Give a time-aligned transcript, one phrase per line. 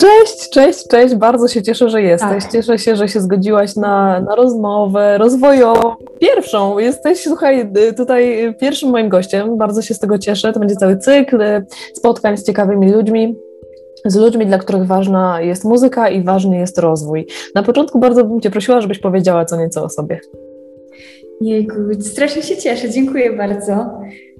[0.00, 1.14] Cześć, cześć, cześć.
[1.14, 2.42] Bardzo się cieszę, że jesteś.
[2.42, 2.52] Tak.
[2.52, 5.94] Cieszę się, że się zgodziłaś na, na rozmowę rozwojową.
[6.20, 6.78] Pierwszą.
[6.78, 9.56] Jesteś, słuchaj, tutaj pierwszym moim gościem.
[9.58, 10.52] Bardzo się z tego cieszę.
[10.52, 11.42] To będzie cały cykl
[11.94, 13.36] spotkań z ciekawymi ludźmi
[14.04, 17.26] z ludźmi, dla których ważna jest muzyka i ważny jest rozwój.
[17.54, 20.20] Na początku bardzo bym Cię prosiła, żebyś powiedziała co nieco o sobie.
[21.40, 23.90] Jejku, strasznie się cieszę, dziękuję bardzo.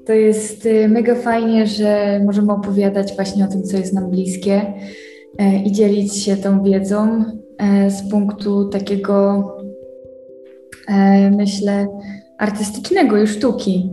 [0.07, 4.75] To jest y, mega fajnie, że możemy opowiadać właśnie o tym, co jest nam bliskie
[5.39, 7.25] e, i dzielić się tą wiedzą
[7.59, 9.45] e, z punktu takiego,
[10.89, 11.87] e, myślę,
[12.39, 13.91] artystycznego i sztuki.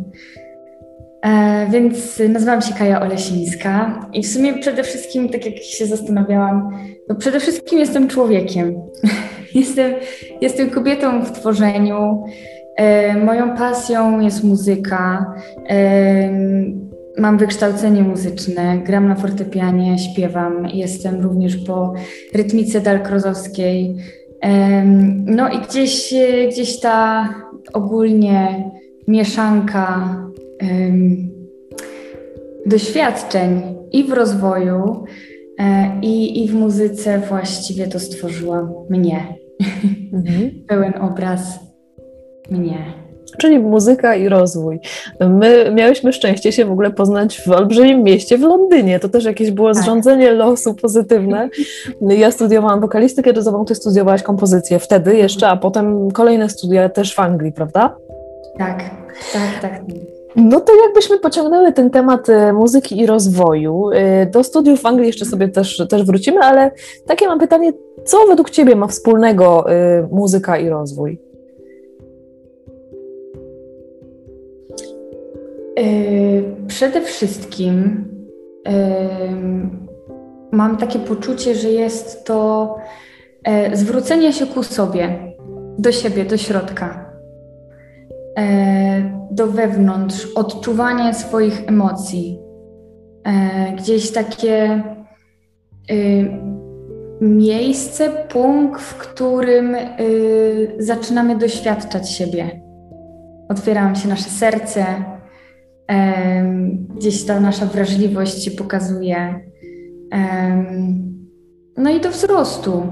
[1.72, 6.70] Więc nazywam się Kaja Olesińska i w sumie przede wszystkim, tak jak się zastanawiałam,
[7.08, 8.82] to przede wszystkim jestem człowiekiem.
[9.56, 9.94] jestem,
[10.42, 12.24] jestem kobietą w tworzeniu.
[12.80, 15.34] E, moją pasją jest muzyka.
[15.70, 16.30] E,
[17.18, 20.68] mam wykształcenie muzyczne, gram na fortepianie, śpiewam.
[20.74, 21.94] Jestem również po
[22.34, 23.96] rytmice dalkrozowskiej.
[24.42, 24.84] E,
[25.26, 26.14] no i gdzieś,
[26.52, 27.30] gdzieś ta
[27.74, 28.72] ogólnie
[29.08, 30.16] mieszanka
[32.66, 35.04] doświadczeń i w rozwoju,
[36.02, 39.36] i, i w muzyce właściwie to stworzyła mnie.
[40.14, 40.52] Mhm.
[40.68, 41.69] Pełen obraz
[42.52, 42.94] mnie.
[43.38, 44.80] Czyli muzyka i rozwój.
[45.20, 49.00] My miałyśmy szczęście się w ogóle poznać w olbrzymim mieście, w Londynie.
[49.00, 49.84] To też jakieś było tak.
[49.84, 51.50] zrządzenie losu pozytywne.
[52.02, 57.20] Ja studiowałam wokalistykę jazzową, ty studiowałaś kompozycję wtedy jeszcze, a potem kolejne studia też w
[57.20, 57.96] Anglii, prawda?
[58.58, 58.84] Tak,
[59.34, 59.82] tak, tak.
[60.36, 63.90] No to jakbyśmy pociągnęły ten temat e, muzyki i rozwoju.
[63.94, 66.72] E, do studiów w Anglii jeszcze sobie też, też wrócimy, ale
[67.08, 67.74] takie mam pytanie,
[68.06, 71.29] co według Ciebie ma wspólnego e, muzyka i rozwój?
[76.68, 78.06] Przede wszystkim
[80.52, 82.76] mam takie poczucie, że jest to
[83.74, 85.34] zwrócenie się ku sobie,
[85.78, 87.10] do siebie, do środka
[88.40, 92.40] E, do wewnątrz, odczuwanie swoich emocji.
[93.24, 94.84] E, gdzieś takie
[97.22, 99.76] miejsce, punkt, w którym
[100.80, 102.62] zaczynamy doświadczać siebie.
[103.50, 104.86] Otwieram się nasze serce,
[106.96, 109.40] gdzieś ta nasza wrażliwość się pokazuje.
[111.78, 112.84] No i do wzrostu,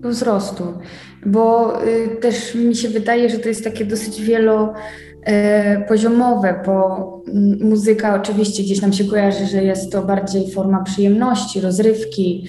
[0.00, 0.64] do wzrostu
[1.26, 7.06] bo y, też mi się wydaje, że to jest takie dosyć wielopoziomowe, e, bo
[7.60, 12.48] muzyka oczywiście gdzieś nam się kojarzy, że jest to bardziej forma przyjemności, rozrywki.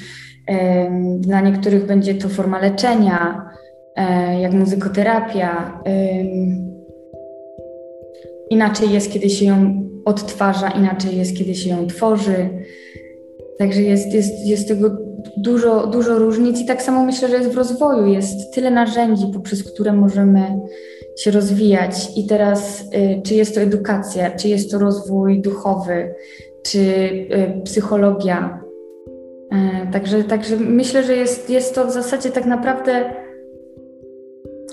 [1.20, 3.50] Dla niektórych będzie to forma leczenia,
[3.96, 5.82] e, jak muzykoterapia.
[8.50, 12.50] Inaczej jest, kiedy się ją odtwarza, inaczej jest, kiedy się ją tworzy.
[13.58, 14.90] Także jest, jest, jest tego
[15.38, 18.08] dużo, dużo różnic i tak samo myślę, że jest w rozwoju.
[18.08, 20.60] Jest tyle narzędzi, poprzez które możemy
[21.18, 22.10] się rozwijać.
[22.16, 26.14] I teraz, y, czy jest to edukacja, czy jest to rozwój duchowy,
[26.64, 28.64] czy y, psychologia.
[29.54, 33.14] Y, także, także myślę, że jest, jest to w zasadzie tak naprawdę.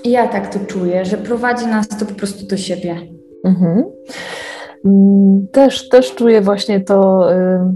[0.03, 3.14] Ja tak to czuję, że prowadzi nas to po prostu do siebie.
[3.45, 3.83] Mhm.
[4.85, 7.29] Mm, też, też czuję właśnie to,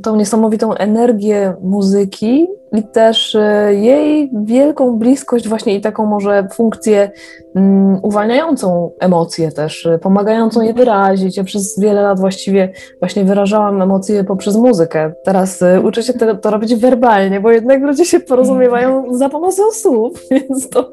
[0.03, 7.11] tą niesamowitą energię muzyki, i też e, jej wielką bliskość właśnie i taką może funkcję
[7.55, 11.37] um, uwalniającą emocje też, e, pomagającą je wyrazić.
[11.37, 15.13] Ja przez wiele lat właściwie właśnie wyrażałam emocje poprzez muzykę.
[15.25, 19.63] Teraz uh, uczę się to, to, robić werbalnie, bo jednak ludzie się porozumiewają za pomocą
[19.71, 20.91] słów, więc to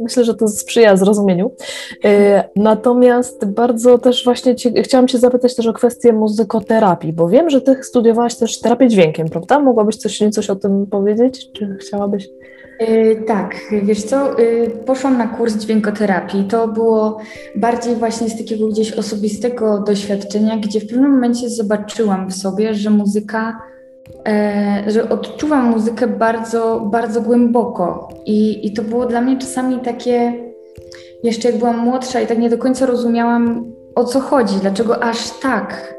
[0.00, 1.50] myślę, że to sprzyja zrozumieniu.
[2.56, 7.60] Natomiast bardzo też właśnie ci, chciałam Cię zapytać też o kwestię muzykoterapii, bo wiem, że
[7.60, 9.58] Ty studiowałaś też terapię dźwiękiem, prawda?
[9.58, 10.95] Mogłabyś coś, coś o tym powiedzieć?
[11.52, 12.28] Czy chciałabyś?
[12.80, 16.44] Yy, tak, wiesz co, yy, poszłam na kurs dźwiękoterapii.
[16.44, 17.18] To było
[17.56, 22.90] bardziej właśnie z takiego gdzieś osobistego doświadczenia, gdzie w pewnym momencie zobaczyłam w sobie, że
[22.90, 23.62] muzyka,
[24.86, 28.08] yy, że odczuwam muzykę bardzo, bardzo głęboko.
[28.26, 30.32] I, I to było dla mnie czasami takie,
[31.22, 35.30] jeszcze jak byłam młodsza i tak nie do końca rozumiałam o co chodzi, dlaczego aż
[35.40, 35.95] tak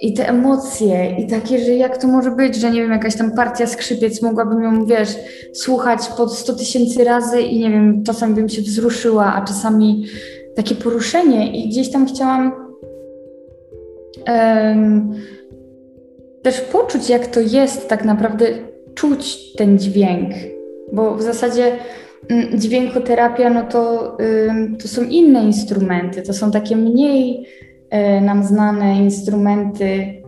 [0.00, 3.32] i te emocje, i takie, że jak to może być, że nie wiem, jakaś tam
[3.32, 5.08] partia skrzypiec, mogłabym ją, wiesz,
[5.52, 10.06] słuchać pod 100 tysięcy razy i nie wiem, czasami bym się wzruszyła, a czasami
[10.56, 11.64] takie poruszenie.
[11.64, 12.52] I gdzieś tam chciałam
[14.28, 15.12] um,
[16.42, 18.46] też poczuć, jak to jest tak naprawdę
[18.94, 20.30] czuć ten dźwięk,
[20.92, 21.72] bo w zasadzie
[22.28, 24.16] mm, dźwiękoterapia, no to,
[24.82, 27.46] to są inne instrumenty, to są takie mniej
[28.22, 30.22] nam znane instrumenty,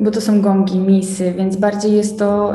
[0.00, 2.54] bo to są gongi, misy, więc bardziej jest to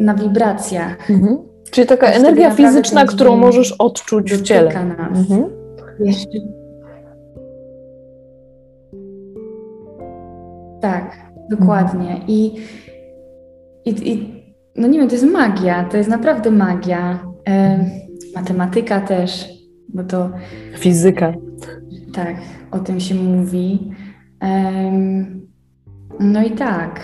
[0.00, 1.10] na wibracjach.
[1.10, 1.38] Mhm.
[1.70, 4.84] Czyli taka energia fizyczna, którą możesz odczuć w ciele.
[4.84, 5.18] Nas.
[5.18, 5.50] Mhm.
[6.00, 6.38] Jeszcze
[10.80, 11.16] Tak,
[11.50, 12.20] dokładnie.
[12.28, 12.56] I,
[13.84, 14.44] i, I,
[14.76, 17.18] no nie wiem, to jest magia, to jest naprawdę magia.
[17.48, 17.84] E,
[18.34, 19.48] matematyka też,
[19.94, 20.30] bo to.
[20.78, 21.34] Fizyka.
[22.12, 22.36] Tak,
[22.70, 23.92] o tym się mówi.
[24.42, 24.92] E,
[26.20, 27.00] no i tak.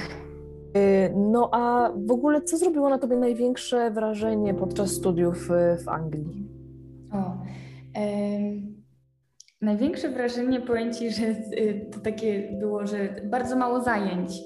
[0.74, 5.88] E, no a w ogóle co zrobiło na tobie największe wrażenie podczas studiów e, w
[5.88, 6.48] Anglii?
[7.12, 7.36] O,
[9.60, 14.30] Największe wrażenie powiem Ci, że y, to takie było, że bardzo mało zajęć.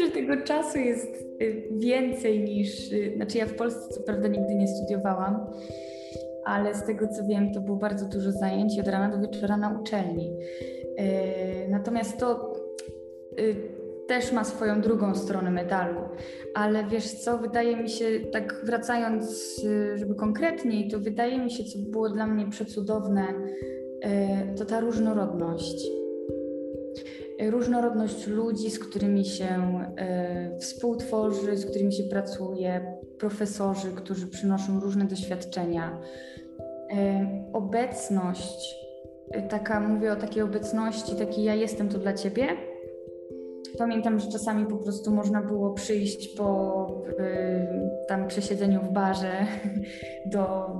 [0.00, 1.23] że tego czasu jest y,
[1.70, 2.92] więcej niż.
[2.92, 5.46] Y, znaczy, ja w Polsce co prawda nigdy nie studiowałam,
[6.44, 9.78] ale z tego co wiem, to było bardzo dużo zajęć od rana do wieczora na
[9.80, 10.36] uczelni.
[11.68, 12.52] Natomiast to
[14.06, 16.00] też ma swoją drugą stronę medalu.
[16.54, 21.64] Ale wiesz co, wydaje mi się, tak wracając, y, żeby konkretniej, to wydaje mi się,
[21.64, 26.03] co było dla mnie przecudowne, y, to ta różnorodność.
[27.40, 29.48] Różnorodność ludzi, z którymi się
[30.60, 36.00] współtworzy, z którymi się pracuje, profesorzy, którzy przynoszą różne doświadczenia.
[37.52, 38.74] Obecność,
[39.48, 42.46] taka mówię o takiej obecności, takiej ja jestem tu dla ciebie,
[43.78, 46.86] Pamiętam, że czasami po prostu można było przyjść po
[48.08, 49.32] tam przesiedzeniu w barze
[50.32, 50.70] do,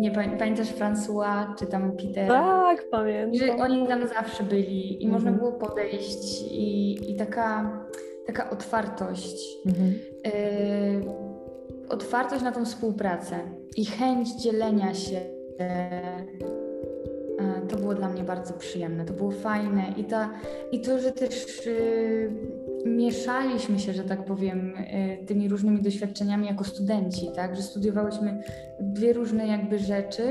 [0.00, 2.28] nie pamiętasz François czy tam Peter?
[2.28, 3.34] Tak, pamiętam.
[3.34, 5.12] Że oni tam zawsze byli i mhm.
[5.12, 7.80] można było podejść i, i taka,
[8.26, 9.56] taka otwartość.
[9.66, 9.94] Mhm.
[10.26, 11.04] Y,
[11.88, 13.36] otwartość na tą współpracę
[13.76, 15.20] i chęć dzielenia się
[17.40, 20.30] E, to było dla mnie bardzo przyjemne, to było fajne i, ta,
[20.72, 22.30] i to, że też y,
[22.86, 24.74] mieszaliśmy się, że tak powiem,
[25.22, 28.42] y, tymi różnymi doświadczeniami jako studenci, tak, że studiowałyśmy
[28.80, 30.22] dwie różne jakby rzeczy,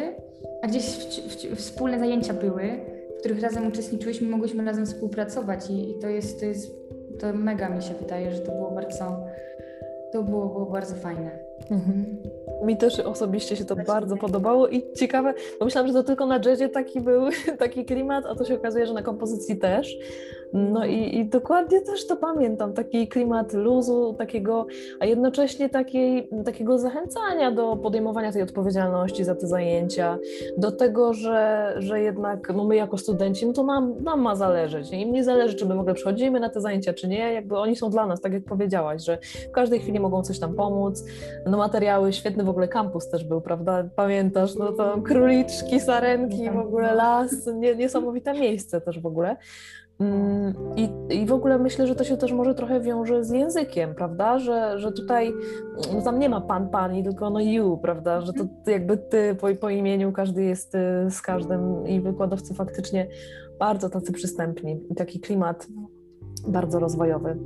[0.62, 2.80] a gdzieś w, w, wspólne zajęcia były,
[3.18, 6.72] w których razem uczestniczyłyśmy, mogłyśmy razem współpracować i, i to jest, to jest,
[7.20, 9.26] to mega mi się wydaje, że to było bardzo,
[10.12, 11.49] to było, było bardzo fajne.
[11.72, 12.18] Mhm.
[12.66, 16.40] Mi też osobiście się to bardzo podobało i ciekawe, bo myślałam, że to tylko na
[16.46, 17.22] jazzie taki był
[17.60, 19.98] taki klimat, a to się okazuje, że na kompozycji też.
[20.54, 24.66] No i, i, dokładnie też to pamiętam, taki klimat luzu, takiego,
[25.00, 30.18] a jednocześnie takiej, takiego zachęcania do podejmowania tej odpowiedzialności za te zajęcia,
[30.58, 34.92] do tego, że, że jednak no my jako studenci, no to nam, nam ma zależeć.
[34.92, 35.02] Nie?
[35.02, 37.76] Im nie zależy, czy my w ogóle przychodzimy na te zajęcia, czy nie, jakby oni
[37.76, 39.18] są dla nas, tak jak powiedziałaś, że
[39.50, 41.04] w każdej chwili mogą coś tam pomóc.
[41.50, 43.84] No materiały, świetny w ogóle kampus też był, prawda?
[43.96, 49.38] Pamiętasz, no to króliczki, sarenki, w ogóle las, nie, niesamowite miejsce też w ogóle.
[50.00, 53.96] Mm, I, I w ogóle myślę, że to się też może trochę wiąże z językiem,
[53.96, 54.40] prawda?
[54.40, 55.34] Że, że tutaj
[55.94, 58.22] no tam nie ma pan, pani, tylko no you, prawda?
[58.22, 63.08] Że to jakby ty po, po imieniu, każdy jest y, z każdym i wykładowcy faktycznie
[63.60, 65.68] bardzo tacy przystępni i taki klimat
[66.48, 67.38] bardzo rozwojowy.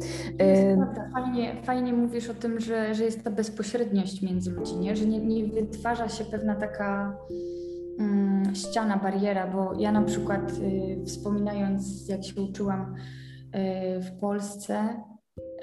[0.41, 0.77] Y,
[1.13, 4.95] fajnie, fajnie mówisz o tym, że, że jest ta bezpośredniość między ludźmi, nie?
[4.95, 7.17] że nie, nie wytwarza się pewna taka
[7.99, 15.03] mm, ściana, bariera, bo ja na przykład y, wspominając, jak się uczyłam y, w Polsce,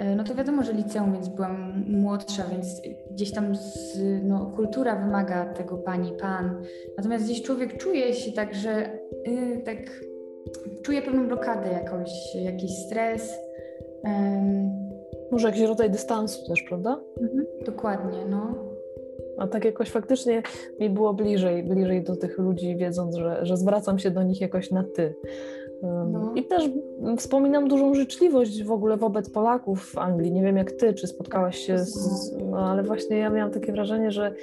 [0.03, 2.67] y, no to wiadomo, że liceum, więc byłam młodsza, więc
[3.11, 6.63] gdzieś tam z, no, kultura wymaga tego pani, pan.
[6.97, 8.93] Natomiast gdzieś człowiek czuje się tak, że
[9.29, 9.77] y, tak
[10.83, 13.39] czuje pewną blokadę jakąś, jakiś stres.
[14.05, 14.71] Um,
[15.31, 17.01] Może jakiś rodzaj dystansu też, prawda?
[17.23, 18.55] Mhm, dokładnie, no.
[19.39, 20.43] A tak jakoś faktycznie
[20.81, 24.71] mi było bliżej, bliżej do tych ludzi, wiedząc, że, że zwracam się do nich jakoś
[24.71, 25.15] na ty.
[25.83, 26.33] No.
[26.35, 26.71] I też
[27.17, 30.33] wspominam dużą życzliwość w ogóle wobec Polaków w Anglii.
[30.33, 32.37] Nie wiem jak ty, czy spotkałaś się z.
[32.51, 34.35] No, ale właśnie ja miałam takie wrażenie, że,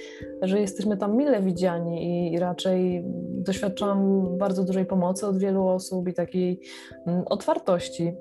[0.41, 3.03] że jesteśmy tam mile widziani i raczej
[3.48, 6.60] doświadczałam bardzo dużej pomocy od wielu osób i takiej
[7.08, 8.13] mm, otwartości.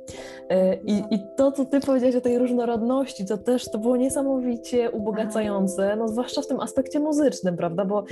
[0.48, 4.90] E, I, I to, co ty powiedziałaś o tej różnorodności, to też to było niesamowicie
[4.90, 7.84] ubogacające, no zwłaszcza w tym aspekcie muzycznym, prawda?
[7.84, 8.04] Bo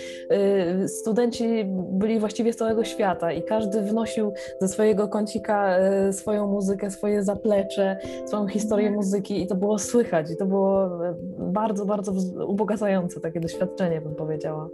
[0.83, 6.47] y, studenci byli właściwie z całego świata i każdy wnosił ze swojego kącika y, swoją
[6.47, 7.97] muzykę, swoje zaplecze,
[8.27, 8.97] swoją historię mhm.
[8.97, 10.91] muzyki i to było słychać i to było
[11.39, 12.13] bardzo, bardzo
[12.47, 14.69] ubogacające takie doświadczenie, bym powiedziała.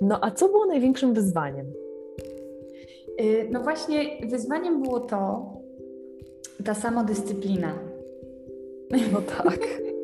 [0.00, 1.66] No a co było największym wyzwaniem?
[3.20, 5.46] Y, no właśnie, wyzwaniem było to,
[6.64, 7.72] ta samodyscyplina.
[9.12, 9.58] No tak.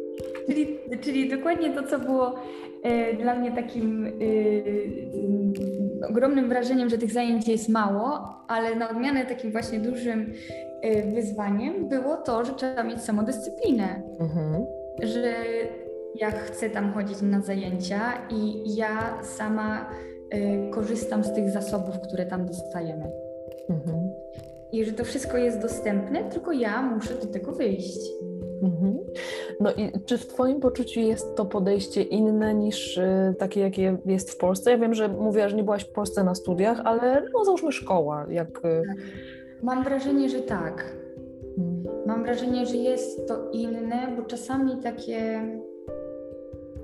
[0.46, 4.12] czyli, czyli dokładnie to, co było y, dla mnie takim y,
[6.10, 10.32] ogromnym wrażeniem, że tych zajęć jest mało, ale na odmianę takim właśnie dużym
[10.84, 14.02] y, wyzwaniem było to, że trzeba mieć samodyscyplinę.
[14.20, 14.66] Mhm.
[15.02, 15.34] Że
[16.14, 19.90] ja chcę tam chodzić na zajęcia i ja sama
[20.70, 23.10] korzystam z tych zasobów, które tam dostajemy.
[23.68, 24.10] Mhm.
[24.72, 28.00] I że to wszystko jest dostępne, tylko ja muszę do tego wyjść.
[28.62, 28.98] Mhm.
[29.60, 34.30] No i czy w Twoim poczuciu jest to podejście inne niż y, takie, jakie jest
[34.30, 34.70] w Polsce?
[34.70, 38.26] Ja wiem, że mówiłaś, że nie byłaś w Polsce na studiach, ale no załóżmy szkoła.
[38.30, 38.58] Jak...
[38.58, 38.96] Y, tak.
[39.62, 40.96] Mam wrażenie, że tak.
[41.56, 41.84] Hmm.
[42.06, 45.18] Mam wrażenie, że jest to inne, bo czasami takie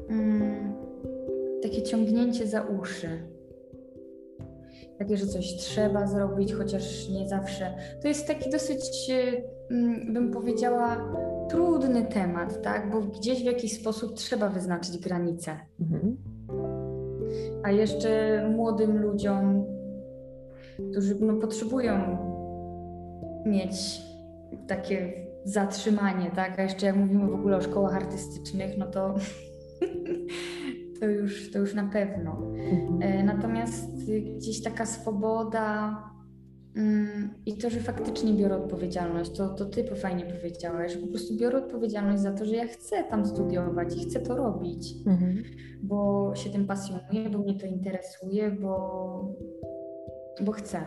[0.08, 0.72] mm,
[1.62, 3.08] takie ciągnięcie za uszy.
[4.98, 7.74] Takie, że coś trzeba zrobić, chociaż nie zawsze.
[8.02, 10.96] To jest taki dosyć, y, mm, bym powiedziała,
[11.50, 12.90] trudny temat, tak?
[12.90, 15.56] Bo gdzieś w jakiś sposób trzeba wyznaczyć granice.
[15.80, 16.16] Mhm.
[17.62, 19.64] A jeszcze młodym ludziom,
[20.92, 22.18] którzy no, potrzebują
[23.46, 24.02] mieć
[24.66, 25.12] takie
[25.44, 26.58] zatrzymanie, tak?
[26.58, 29.14] A jeszcze jak mówimy w ogóle o szkołach artystycznych, no to
[31.00, 32.42] to już, to już na pewno.
[32.54, 33.02] Mhm.
[33.02, 33.90] E, natomiast
[34.36, 35.96] gdzieś taka swoboda
[37.46, 41.58] I to, że faktycznie biorę odpowiedzialność, to, to ty fajnie powiedziałaś, że po prostu biorę
[41.58, 45.42] odpowiedzialność za to, że ja chcę tam studiować i chcę to robić, mhm.
[45.82, 49.34] bo się tym pasjonuję, bo mnie to interesuje, bo,
[50.40, 50.80] bo chcę.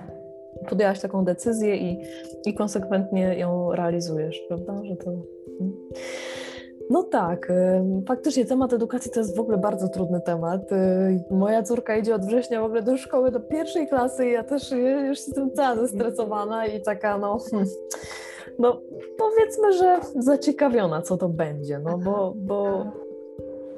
[0.70, 1.98] Podjęłaś taką decyzję i,
[2.46, 4.84] i konsekwentnie ją realizujesz, prawda?
[4.84, 5.12] Że to...
[6.91, 7.51] No tak,
[8.07, 10.71] faktycznie temat edukacji to jest w ogóle bardzo trudny temat.
[10.71, 14.43] Y, moja córka idzie od września w ogóle do szkoły, do pierwszej klasy i ja
[14.43, 14.71] też
[15.07, 17.69] już jestem cała zestresowana i taka no, hmm,
[18.60, 18.81] no
[19.17, 22.86] powiedzmy, że zaciekawiona, co to będzie, no bo, bo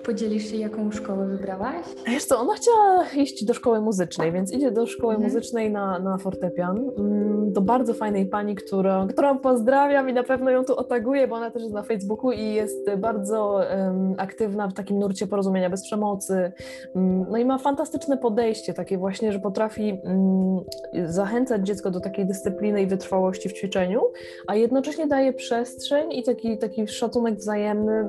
[0.06, 1.86] Podzielisz się, jaką szkołę wybrałaś?
[2.08, 5.32] Wiesz co, ona chciała iść do szkoły muzycznej, więc idzie do szkoły mhm.
[5.32, 6.92] muzycznej na, na fortepian.
[6.98, 11.36] Mm, do bardzo fajnej pani, którą, którą pozdrawiam i na pewno ją tu otaguję, bo
[11.36, 15.84] ona też jest na Facebooku i jest bardzo um, aktywna w takim nurcie porozumienia bez
[15.84, 16.52] przemocy.
[16.96, 20.60] Um, no i ma fantastyczne podejście, takie właśnie, że potrafi um,
[21.06, 24.02] zachęcać dziecko do takiej dyscypliny i wytrwałości w ćwiczeniu,
[24.48, 28.08] a jednocześnie daje przestrzeń i taki, taki szacunek wzajemny,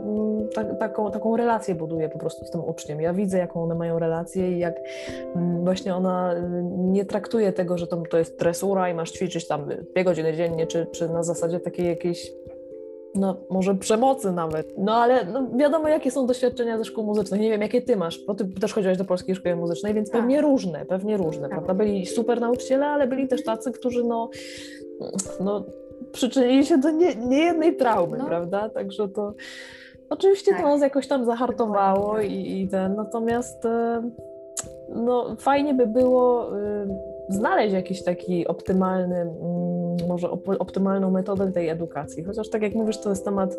[0.54, 3.00] tak, taką, taką relację buduje po prostu z tym uczniem.
[3.00, 4.74] Ja widzę, jaką one mają relację i jak
[5.36, 9.46] mm, właśnie ona mm, nie traktuje tego, że to, to jest dresura i masz ćwiczyć
[9.46, 12.32] tam dwie godziny dziennie, czy, czy na zasadzie takiej jakiejś
[13.14, 14.74] no może przemocy nawet.
[14.78, 17.40] No ale no, wiadomo, jakie są doświadczenia ze szkół muzycznych.
[17.40, 20.20] Nie wiem, jakie ty masz, bo ty też chodziłaś do polskiej szkoły muzycznej, więc tak.
[20.20, 21.50] pewnie różne, pewnie różne, tak.
[21.50, 21.74] prawda?
[21.74, 24.30] Byli super nauczyciele, ale byli też tacy, którzy no,
[25.40, 25.64] no
[26.12, 28.26] przyczynili się do niejednej nie, jednej traumy, no.
[28.26, 28.68] prawda?
[28.68, 29.34] Także to
[30.10, 30.60] Oczywiście tak.
[30.60, 34.02] to nas jakoś tam zahartowało i, i ten, natomiast e,
[34.88, 36.86] no, fajnie by było e,
[37.28, 42.24] znaleźć jakiś taki optymalny, mm, może optymalną metodę tej edukacji.
[42.24, 43.58] Chociaż tak jak mówisz, to jest temat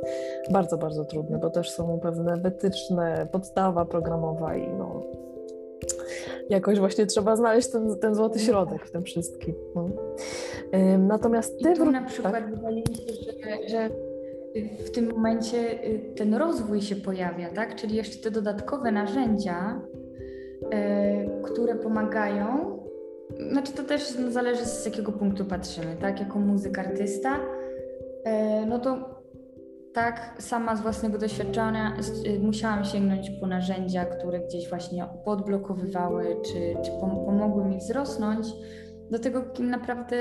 [0.51, 5.03] bardzo, bardzo trudny, bo też są pewne wytyczne, podstawa programowa i no,
[6.49, 9.55] jakoś właśnie trzeba znaleźć ten, ten złoty środek w tym wszystkim.
[9.75, 9.89] No.
[10.97, 11.71] Natomiast ty...
[11.71, 12.55] I tu na przykład tak?
[12.55, 13.89] wydaje mi się, że, że
[14.85, 17.75] w tym momencie y, ten rozwój się pojawia, tak?
[17.75, 19.81] Czyli jeszcze te dodatkowe narzędzia,
[20.63, 22.79] y, które pomagają.
[23.51, 26.19] Znaczy to też zależy z jakiego punktu patrzymy, tak?
[26.19, 29.15] Jako muzyk, artysta, y, no to
[29.93, 31.97] tak, sama z własnego doświadczenia
[32.41, 36.91] musiałam sięgnąć po narzędzia, które gdzieś właśnie podblokowywały, czy, czy
[37.25, 38.47] pomogły mi wzrosnąć
[39.11, 40.15] do tego, kim naprawdę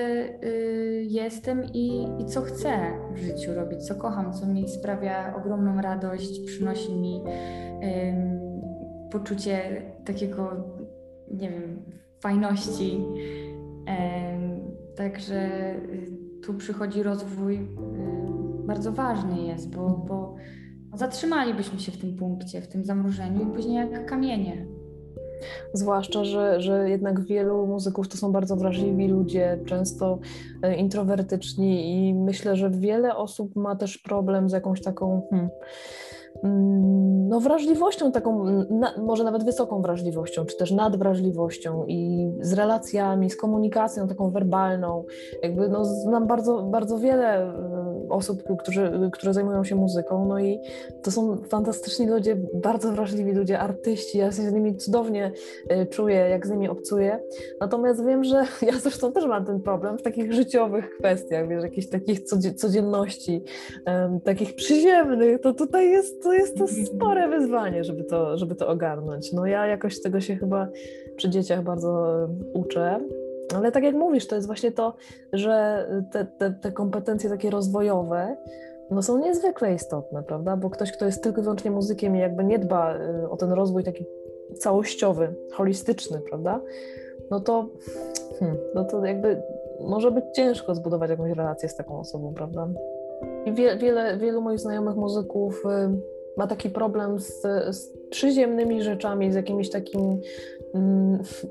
[0.44, 2.70] y, jestem i, i, co chcę
[3.14, 10.64] w życiu robić, co kocham, co mi sprawia ogromną radość, przynosi mi y, poczucie takiego,
[11.30, 11.82] nie wiem,
[12.20, 13.04] fajności.
[13.88, 15.50] Y, także
[16.46, 20.36] tu przychodzi rozwój, y, bardzo ważny jest, bo, bo
[20.94, 24.66] zatrzymalibyśmy się w tym punkcie, w tym zamrożeniu i później jak kamienie.
[25.72, 30.18] Zwłaszcza, że, że jednak wielu muzyków to są bardzo wrażliwi ludzie, często
[30.62, 35.50] e, introwertyczni i myślę, że wiele osób ma też problem z jakąś taką hmm, mm,
[37.28, 43.36] no, wrażliwością, taką, na, może nawet wysoką wrażliwością, czy też nadwrażliwością i z relacjami, z
[43.36, 45.04] komunikacją taką werbalną.
[45.42, 47.52] Jakby no, znam bardzo, bardzo wiele
[48.08, 50.60] osób, którzy, które zajmują się muzyką, no i
[51.02, 55.32] to są fantastyczni ludzie, bardzo wrażliwi ludzie, artyści, ja się z nimi cudownie
[55.72, 57.20] y, czuję, jak z nimi obcuję,
[57.60, 58.36] natomiast wiem, że
[58.68, 62.20] ja zresztą też mam ten problem w takich życiowych kwestiach, wiesz, jakichś takich
[62.54, 63.42] codzienności,
[64.24, 69.32] takich przyziemnych, to tutaj jest to, jest to spore wyzwanie, żeby to, żeby to ogarnąć.
[69.32, 70.68] No ja jakoś tego się chyba
[71.16, 72.16] przy dzieciach bardzo
[72.54, 73.00] uczę,
[73.56, 74.94] ale tak jak mówisz, to jest właśnie to,
[75.32, 78.36] że te, te, te kompetencje takie rozwojowe
[78.90, 80.56] no są niezwykle istotne, prawda?
[80.56, 83.52] Bo ktoś, kto jest tylko i wyłącznie muzykiem i jakby nie dba y, o ten
[83.52, 84.04] rozwój taki
[84.58, 86.60] całościowy, holistyczny, prawda?
[87.30, 87.68] No to,
[88.38, 89.42] hmm, no to jakby
[89.80, 92.68] może być ciężko zbudować jakąś relację z taką osobą, prawda?
[93.46, 97.42] I wie, wiele, wielu moich znajomych muzyków y, ma taki problem z,
[97.76, 100.20] z przyziemnymi rzeczami, z jakimiś takim mm,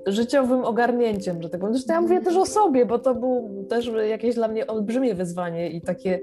[0.06, 1.76] życiowym ogarnięciem, że tak powiem.
[1.76, 5.70] Zresztą ja mówię też o sobie, bo to było też jakieś dla mnie olbrzymie wyzwanie
[5.70, 6.20] i takie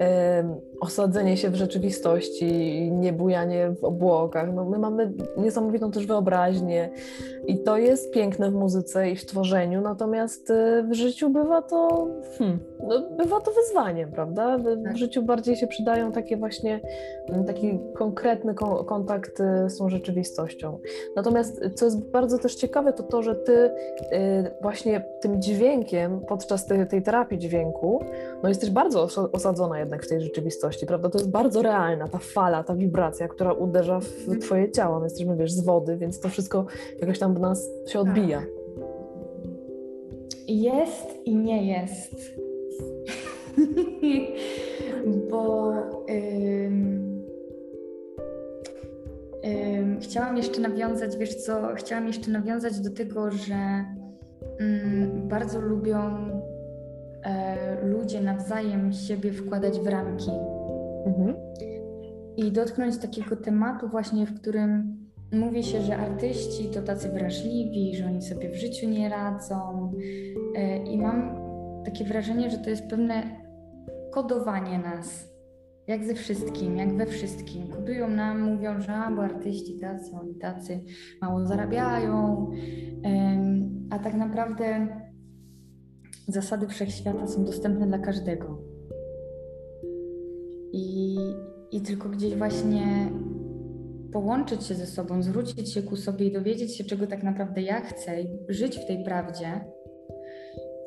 [0.00, 2.52] e, osadzenie się w rzeczywistości,
[2.92, 4.54] nie bujanie w obłokach.
[4.54, 6.90] No, my mamy niesamowitą też wyobraźnię
[7.46, 12.08] i to jest piękne w muzyce i w tworzeniu, natomiast e, w życiu bywa to,
[12.38, 12.58] hmm,
[12.88, 14.58] no, bywa to wyzwaniem, prawda?
[14.58, 14.96] W, tak.
[14.96, 16.80] życiu bardziej się przydają takie właśnie,
[17.46, 20.78] taki konkretny ko kontakt e, z tą rzeczywistością.
[21.16, 23.70] Natomiast co jest bardzo też ciekawe, to to, że ty y,
[24.62, 28.04] właśnie tym dźwiękiem podczas tej, tej terapii dźwięku,
[28.42, 31.10] no jesteś bardzo osadzona jednak w tej rzeczywistości, prawda?
[31.10, 34.40] To jest bardzo realna ta fala, ta wibracja, która uderza w mhm.
[34.40, 34.98] twoje ciało.
[35.00, 36.66] My jesteśmy, wiesz, z wody, więc to wszystko
[37.00, 38.38] jakoś tam w nas się odbija.
[38.38, 38.48] Tak.
[40.48, 42.14] Jest i nie jest.
[45.30, 45.72] Bo...
[50.00, 53.84] Chciałam jeszcze nawiązać, wiesz co, chciałam jeszcze nawiązać do tego, że
[54.60, 56.00] mm, bardzo lubią
[57.22, 60.30] e, ludzie nawzajem siebie wkładać w ramki.
[61.06, 61.36] Mhm.
[62.36, 64.96] I dotknąć takiego tematu właśnie, w którym
[65.32, 69.92] mówi się, że artyści to tacy wrażliwi, że oni sobie w życiu nie radzą.
[70.56, 71.36] E, I mam
[71.84, 73.22] takie wrażenie, że to jest pewne
[74.10, 75.33] kodowanie nas
[75.86, 77.68] jak ze wszystkim, jak we wszystkim.
[77.68, 80.80] Kodują nam, mówią, że a, bo artyści tacy, oni tacy
[81.22, 82.50] mało zarabiają,
[83.90, 84.86] a tak naprawdę
[86.28, 88.58] zasady wszechświata są dostępne dla każdego.
[90.72, 91.16] I,
[91.72, 93.10] I tylko gdzieś właśnie
[94.12, 97.80] połączyć się ze sobą, zwrócić się ku sobie i dowiedzieć się, czego tak naprawdę ja
[97.80, 99.64] chcę i żyć w tej prawdzie,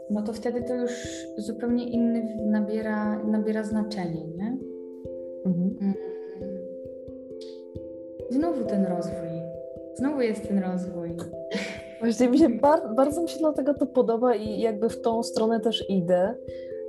[0.09, 0.91] no to wtedy to już
[1.37, 4.57] zupełnie inny nabiera, nabiera znaczenie, nie?
[5.81, 5.93] Mm.
[8.29, 9.41] Znowu ten rozwój.
[9.95, 11.09] Znowu jest ten rozwój.
[11.99, 15.59] Właśnie mi się bar bardzo mi się dlatego to podoba i jakby w tą stronę
[15.59, 16.35] też idę.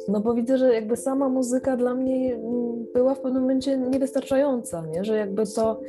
[0.09, 4.87] No bo widzę, że jakby sama muzyka dla mnie mm, była w pewnym momencie niewystarczająca,
[4.87, 5.05] nie?
[5.05, 5.81] że jakby to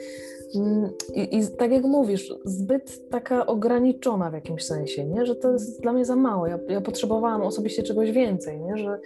[0.56, 5.26] mm, i, i, tak jak mówisz, zbyt taka ograniczona w jakimś sensie, nie?
[5.26, 6.48] że to jest dla mnie za mało.
[6.48, 8.78] Ja, ja potrzebowałam osobiście czegoś więcej, nie?
[8.78, 9.00] że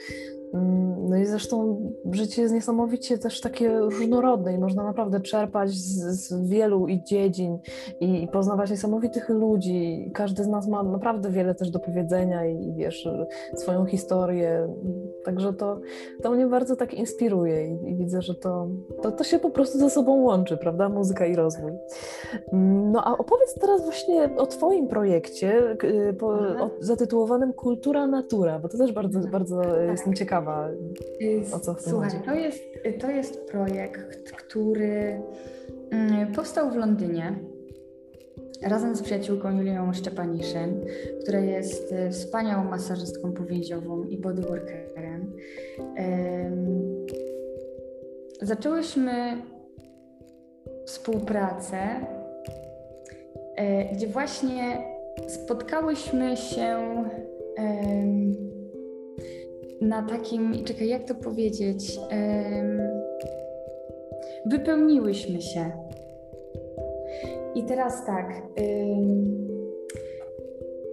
[1.09, 6.49] no i zresztą życie jest niesamowicie też takie różnorodne i można naprawdę czerpać z, z
[6.49, 7.59] wielu i dziedzin
[7.99, 10.11] i, i, poznawać niesamowitych ludzi.
[10.13, 13.09] Każdy z nas ma naprawdę wiele też do powiedzenia i, i wiesz,
[13.55, 14.67] swoją historię.
[15.23, 15.79] Także to,
[16.23, 18.67] to mnie bardzo tak inspiruje i, i widzę, że to,
[19.01, 20.89] to, to się po prostu ze sobą łączy, prawda?
[20.89, 21.71] Muzyka i rozwój.
[22.53, 25.77] Mm, no a opowiedz teraz właśnie o Twoim projekcie
[26.19, 29.89] po, o, zatytułowanym Kultura Natura, bo to też bardzo, bardzo tak.
[29.91, 30.69] jestem ciekawa ciekawa,
[31.55, 32.63] o co w tym Słuchaj, to jest,
[32.99, 35.21] to jest projekt, który
[35.91, 37.35] mm, powstał w Londynie
[38.61, 40.85] razem z przyjaciółką Julią Szczepaniszyn,
[41.21, 45.33] która jest e, wspaniałą masażystką powięziową i bodyworkerem.
[48.41, 49.13] Zaczęłyśmy
[50.85, 51.77] współpracę,
[53.55, 54.83] e, gdzie właśnie
[55.27, 57.03] spotkałyśmy się
[59.81, 61.99] na takim, czekaj, jak to powiedzieć?
[64.45, 65.71] wypełniłyśmy się.
[67.55, 68.41] I teraz tak.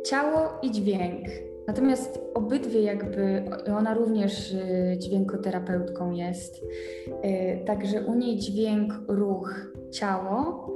[0.04, 1.26] ciało i dźwięk.
[1.66, 3.44] Natomiast obydwie jakby,
[3.76, 10.70] ona również y, dźwiękoterapeutką jest, y, także u niej dźwięk, ruch, ciało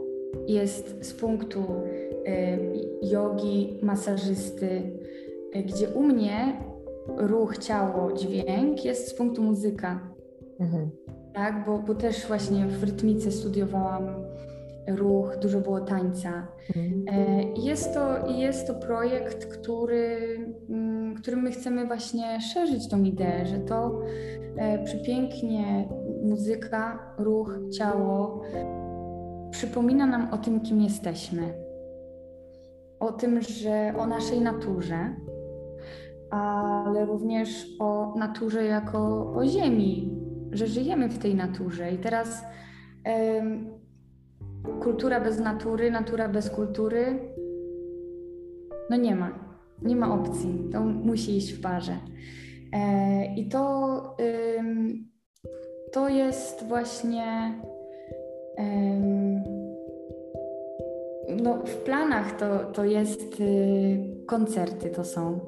[0.47, 4.83] jest z punktu y, jogi, masażysty,
[5.67, 6.61] gdzie u mnie
[7.17, 10.01] ruch, ciało, dźwięk jest z punktu muzyka.
[10.61, 10.91] Mhm.
[11.35, 14.05] Tak, bo, bo też właśnie w rytmice studiowałam
[14.89, 16.47] ruch, dużo było tańca.
[16.77, 17.05] Mhm.
[17.09, 20.19] E, jest, to, jest to projekt, który
[20.71, 24.01] mm, którym my chcemy właśnie szerzyć tą ideę, że to
[24.57, 25.89] e, przepięknie
[26.23, 28.43] muzyka, ruch, ciało
[29.51, 31.55] przypomina nam o tym, kim jesteśmy.
[33.01, 35.17] O tym, że o naszej naturze,
[36.35, 40.19] ale również o naturze jako o ziemi,
[40.53, 41.93] że żyjemy w tej naturze.
[41.93, 42.45] I teraz
[44.83, 47.35] kultura bez natury, natura bez kultury,
[48.91, 49.45] no nie ma.
[49.83, 50.69] Nie ma opcji.
[50.73, 51.97] To musi iść w parze.
[52.73, 54.17] E, I to,
[55.93, 57.55] to jest właśnie.
[61.43, 65.41] No, w planach to, to jest y, koncerty, to są,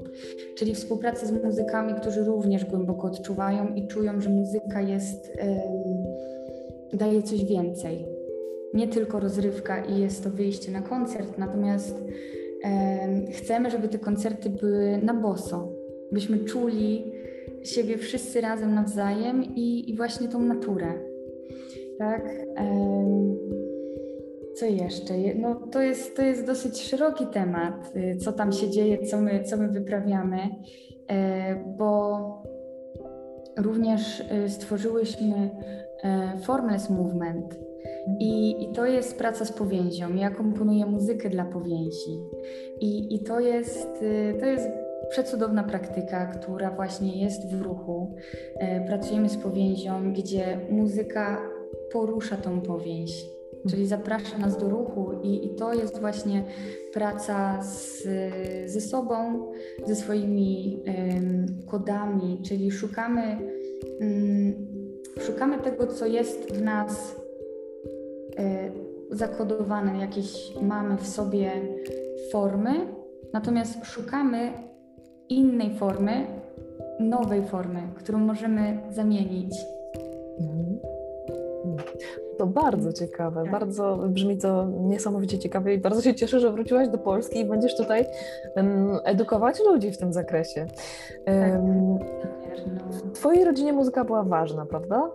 [0.57, 5.33] czyli współpraca z muzykami, którzy również głęboko odczuwają i czują, że muzyka jest,
[6.93, 8.07] daje coś więcej.
[8.75, 12.03] Nie tylko rozrywka i jest to wyjście na koncert, natomiast
[13.33, 15.73] chcemy, żeby te koncerty były na boso,
[16.13, 17.13] byśmy czuli
[17.63, 20.93] siebie wszyscy razem nawzajem i, i właśnie tą naturę.
[21.99, 22.31] Tak?
[24.57, 25.15] Co jeszcze?
[25.35, 29.45] No, to, jest, to jest dosyć szeroki temat, y, co tam się dzieje, co my,
[29.45, 30.39] co my wyprawiamy,
[31.11, 32.43] e, bo
[33.57, 35.51] również y, stworzyłyśmy
[36.03, 37.67] e, Formless Movement,
[38.21, 40.15] i, I, to jest praca z powięzią.
[40.15, 42.21] Ja komponuję muzykę dla powięzi.
[42.81, 44.69] I, i to, jest, y, to jest
[45.11, 48.15] przecudowna praktyka, która właśnie jest w ruchu.
[48.59, 51.43] E, pracujemy z powięzią, gdzie muzyka
[51.93, 53.25] porusza tą powięź,
[53.67, 56.45] czyli zaprasza nas do ruchu, i, i to jest właśnie
[56.93, 58.03] praca z,
[58.67, 59.47] ze sobą,
[59.87, 60.83] ze swoimi
[61.67, 63.39] kodami, czyli szukamy,
[64.01, 64.55] um,
[65.21, 67.17] szukamy tego, co jest w nas
[68.41, 71.51] Y, zakodowane, jakieś mamy w sobie
[72.33, 72.71] formy,
[73.33, 74.53] natomiast szukamy
[75.29, 76.27] innej formy,
[77.01, 79.55] nowej formy, którą możemy zamienić.
[80.41, 80.96] Mhm.
[82.39, 83.53] To bardzo ciekawe, tak.
[83.53, 87.77] bardzo brzmi to niesamowicie ciekawie i bardzo się cieszę, że wróciłaś do Polski i będziesz
[87.77, 88.07] tutaj
[88.57, 90.67] um, edukować ludzi w tym zakresie.
[91.27, 91.99] Um,
[92.91, 95.11] w Twojej rodzinie muzyka była ważna, prawda?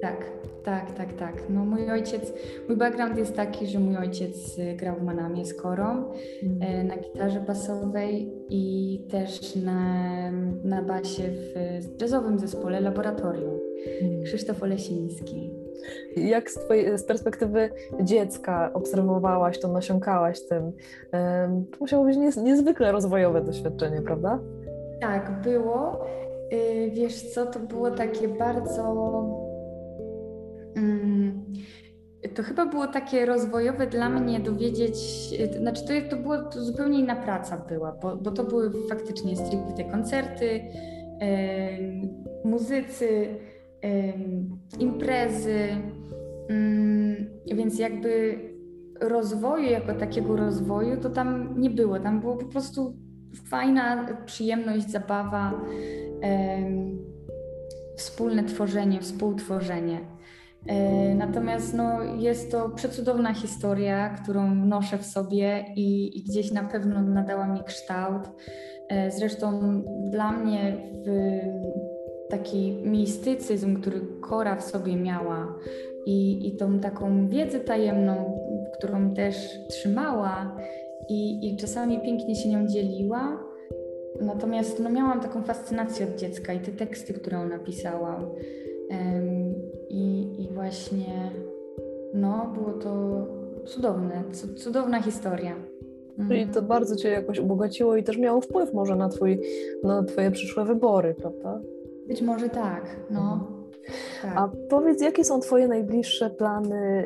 [0.00, 0.16] Tak,
[0.64, 1.42] tak, tak, tak.
[1.48, 2.32] No mój ojciec,
[2.68, 6.04] mój background jest taki, że mój ojciec y, grał w Manamie z korą
[6.42, 6.86] mm.
[6.86, 10.30] na gitarze basowej i też na,
[10.64, 11.54] na basie w
[12.00, 13.58] jazzowym zespole Laboratorium.
[14.02, 14.24] Mm.
[14.24, 15.63] Krzysztof Olesiński.
[16.16, 20.72] Jak z, twojej, z perspektywy dziecka obserwowałaś to, nasiąkałaś tym?
[21.70, 24.38] To musiało być niezwykle rozwojowe doświadczenie, prawda?
[25.00, 26.06] Tak, było.
[26.52, 28.94] Y, wiesz co, to było takie bardzo
[30.76, 31.44] Mm,
[32.34, 34.96] to chyba było takie rozwojowe dla mnie dowiedzieć,
[35.52, 39.36] to znaczy to, to było to zupełnie inna praca była, bo, bo to były faktycznie
[39.36, 40.60] stricte koncerty,
[42.44, 43.26] muzycy,
[44.78, 45.68] imprezy,
[47.46, 48.38] yy, więc jakby
[49.00, 52.96] rozwoju jako takiego rozwoju to tam nie było, tam było po prostu
[53.50, 55.60] fajna przyjemność, zabawa,
[57.96, 60.00] wspólne tworzenie, współtworzenie.
[60.66, 66.64] E, natomiast no, jest to przecudowna historia, którą noszę w sobie i, i, gdzieś na
[66.64, 68.28] pewno nadała mi kształt.
[68.88, 69.60] E, zresztą
[70.10, 70.76] dla mnie
[72.28, 75.58] taki mistycyzm, który Kora w sobie miała
[76.06, 78.40] i, i tą taką wiedzę tajemną,
[78.78, 79.36] którą też
[79.68, 80.56] trzymała
[81.08, 83.54] i, i czasami pięknie się nią dzieliła,
[84.20, 88.30] Natomiast no, miałam taką fascynację od dziecka i te teksty, które ona pisała.
[89.88, 91.30] I, i właśnie,
[92.14, 93.26] no, było to
[93.64, 94.24] cudowne,
[94.56, 95.56] cudowna historia.
[96.16, 96.54] Czyli mhm.
[96.54, 99.40] to bardzo Cię jakoś ubogaciło i też miało wpływ może na, twój,
[99.82, 101.60] na Twoje przyszłe wybory, prawda?
[102.08, 103.20] Być może tak, no.
[103.32, 103.64] Mhm.
[104.22, 104.32] Tak.
[104.36, 107.04] A powiedz, jakie są Twoje najbliższe plany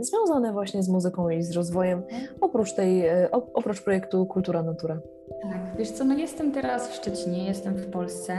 [0.00, 2.22] y, związane właśnie z muzyką i z rozwojem, mhm.
[2.40, 5.00] oprócz, tej, y, oprócz projektu Kultura Natura?
[5.42, 8.32] Tak, wiesz co, no jestem teraz w Szczecinie, jestem w Polsce.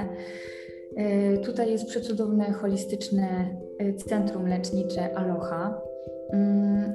[0.98, 5.82] Y, tutaj jest przecudowne, holistyczne y, centrum lecznicze Aloha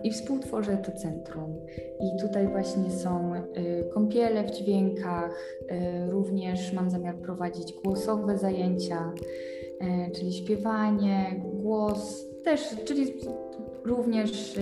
[0.03, 1.61] i współtworzę to centrum.
[2.01, 3.41] I tutaj właśnie są y,
[3.95, 5.59] kąpiele w dźwiękach,
[6.09, 9.13] również mam zamiar prowadzić głosowe zajęcia,
[10.15, 13.15] czyli śpiewanie, głos, też, czyli
[13.85, 14.59] również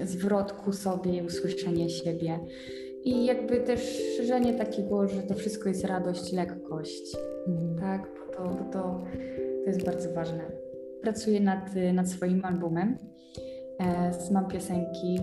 [0.00, 2.40] zwrot ku sobie, usłyszenie siebie.
[3.04, 7.16] I jakby też szerzenie takiego, że to wszystko jest radość, lekkość.
[7.46, 7.78] Mhm.
[7.78, 9.04] Tak, bo to, bo to,
[9.64, 10.50] to jest bardzo ważne.
[11.02, 12.98] Pracuję nad, nad swoim albumem.
[13.80, 15.18] E, mam piosenki,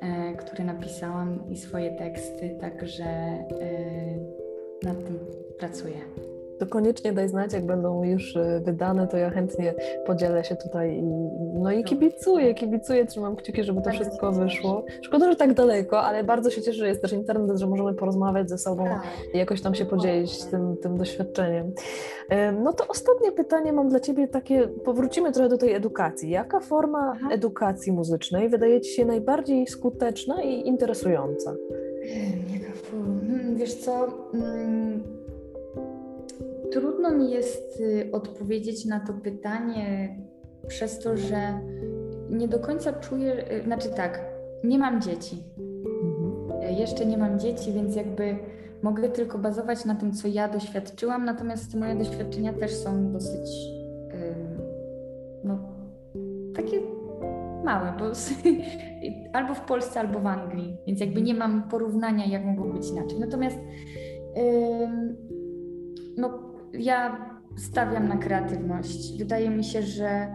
[0.00, 3.46] e, które napisałam i swoje teksty, także e,
[4.82, 5.18] nad tym
[5.58, 5.94] pracuję
[6.64, 9.74] to koniecznie daj znać, jak będą już e, wydane, to ja chętnie
[10.06, 11.02] podzielę się tutaj i,
[11.54, 14.84] no i kibicuję, kibicuję, trzymam kciuki, żeby to wszystko wyszło.
[15.02, 18.48] Szkoda, że tak daleko, ale bardzo się cieszę, że jest też internet, że możemy porozmawiać
[18.48, 19.02] ze sobą tak.
[19.34, 21.72] i jakoś tam się podzielić tym, tym doświadczeniem.
[22.64, 26.30] No to ostatnie pytanie mam dla Ciebie takie, powrócimy trochę do tej edukacji.
[26.30, 27.28] Jaka forma Aha.
[27.30, 31.54] edukacji muzycznej wydaje Ci się najbardziej skuteczna i interesująca?
[32.52, 33.20] Jaka forma?
[33.20, 34.06] Hmm, wiesz co...
[34.32, 35.23] Hmm
[36.74, 40.16] Trudno mi jest y, odpowiedzieć na to pytanie
[40.68, 41.60] przez to, że
[42.30, 44.20] nie do końca czuję, y, znaczy tak,
[44.64, 45.42] nie mam dzieci.
[45.58, 46.74] Mhm.
[46.78, 48.36] Jeszcze nie mam dzieci, więc jakby
[48.82, 53.50] mogę tylko bazować na tym, co ja doświadczyłam, natomiast moje doświadczenia też są dosyć
[55.44, 55.58] no,
[56.56, 56.80] takie
[57.64, 58.04] małe, bo
[59.38, 63.20] albo w Polsce, albo w Anglii, więc jakby nie mam porównania, jak mogło być inaczej.
[63.20, 63.58] Natomiast
[66.16, 69.18] no, ja stawiam na kreatywność.
[69.18, 70.28] Wydaje mi się, że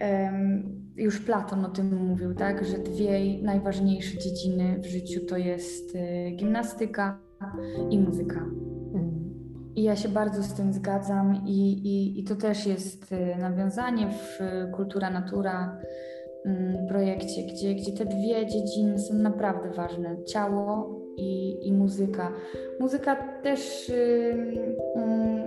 [0.00, 5.94] um, już Platon o tym mówił, tak, że dwie najważniejsze dziedziny w życiu to jest
[5.94, 7.18] y, gimnastyka
[7.90, 8.46] i muzyka.
[9.76, 14.08] I ja się bardzo z tym zgadzam, i, i, i to też jest y, nawiązanie
[14.10, 14.40] w
[14.76, 15.78] Kultura Natura
[16.46, 22.32] mm, projekcie, gdzie, gdzie te dwie dziedziny są naprawdę ważne: ciało i, i muzyka.
[22.80, 23.88] Muzyka też.
[23.88, 23.96] Yy,
[24.96, 25.37] yy,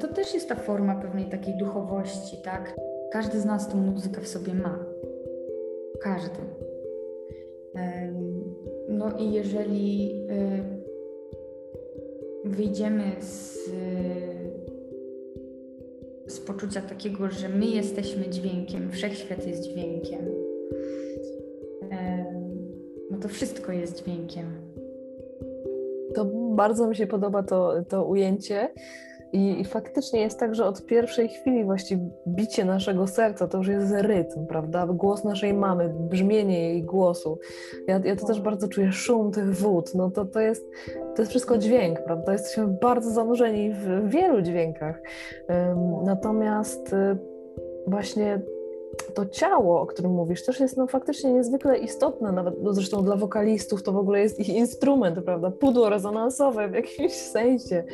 [0.00, 2.76] to też jest ta forma pewnej takiej duchowości, tak?
[3.12, 4.84] Każdy z nas tą muzykę w sobie ma.
[6.00, 6.38] Każdy.
[8.88, 10.14] No i jeżeli
[12.44, 13.58] wyjdziemy z,
[16.26, 20.18] z poczucia takiego, że my jesteśmy dźwiękiem, wszechświat jest dźwiękiem,
[23.10, 24.46] no to wszystko jest dźwiękiem.
[26.14, 28.68] To bardzo mi się podoba to, to ujęcie.
[29.32, 33.92] I, faktycznie jest tak, że od pierwszej chwili właściwie bicie naszego serca to już jest
[33.92, 34.86] rytm, prawda?
[34.86, 37.38] Głos naszej mamy, brzmienie jej głosu.
[37.86, 39.94] Ja, ja to też bardzo czuję szum tych wód.
[39.94, 40.64] No to, to, jest,
[41.14, 42.32] to jest wszystko dźwięk, prawda?
[42.32, 45.02] Jesteśmy bardzo zanurzeni w wielu dźwiękach.
[46.04, 47.16] Natomiast y,
[47.86, 48.40] właśnie
[49.14, 53.16] to ciało, o którym mówisz, też jest no, faktycznie niezwykle istotne, nawet no, zresztą dla
[53.16, 55.50] wokalistów to w ogóle jest ich instrument, prawda?
[55.50, 57.84] Pudło rezonansowe w jakimś sensie.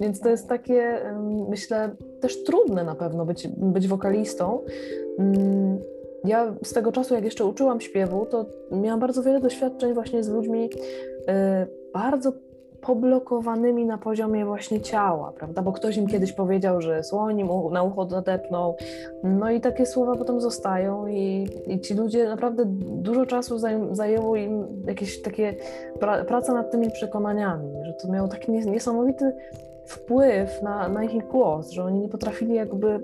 [0.00, 1.00] Więc to jest takie,
[1.48, 4.60] myślę, też trudne na pewno być, być wokalistą.
[5.18, 5.78] Mm,
[6.24, 10.28] ja z tego czasu, jak jeszcze uczyłam śpiewu, to miałam bardzo wiele doświadczeń właśnie z
[10.28, 10.70] ludźmi y,
[11.92, 12.32] bardzo
[12.86, 15.62] poblokowanymi na poziomie właśnie ciała, prawda?
[15.62, 18.76] Bo ktoś im kiedyś powiedział, że słoń mu na ucho nadepnął.
[19.22, 22.62] No i takie słowa potem zostają i, i ci ludzie naprawdę
[23.02, 23.58] dużo czasu
[23.92, 25.54] zajęło im jakieś takie
[26.00, 29.32] pra, praca nad tymi przekonaniami, że to miało taki niesamowity
[29.86, 33.00] wpływ na, na ich głos, że oni nie potrafili jakby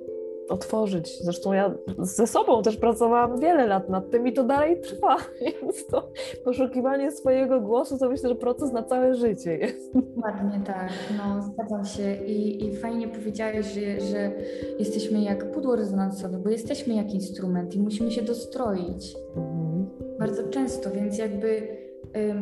[0.51, 1.19] otworzyć.
[1.23, 5.87] Zresztą ja ze sobą też pracowałam wiele lat nad tym i to dalej trwa, więc
[5.87, 6.11] to
[6.45, 9.95] poszukiwanie swojego głosu to myślę, że proces na całe życie jest.
[9.95, 14.33] Dokładnie tak, no zgadzam się i, i fajnie powiedziałeś, że, że
[14.79, 19.17] jesteśmy jak pudło rezonansowe, bo jesteśmy jak instrument i musimy się dostroić.
[19.37, 19.87] Mhm.
[20.19, 21.81] Bardzo często, więc jakby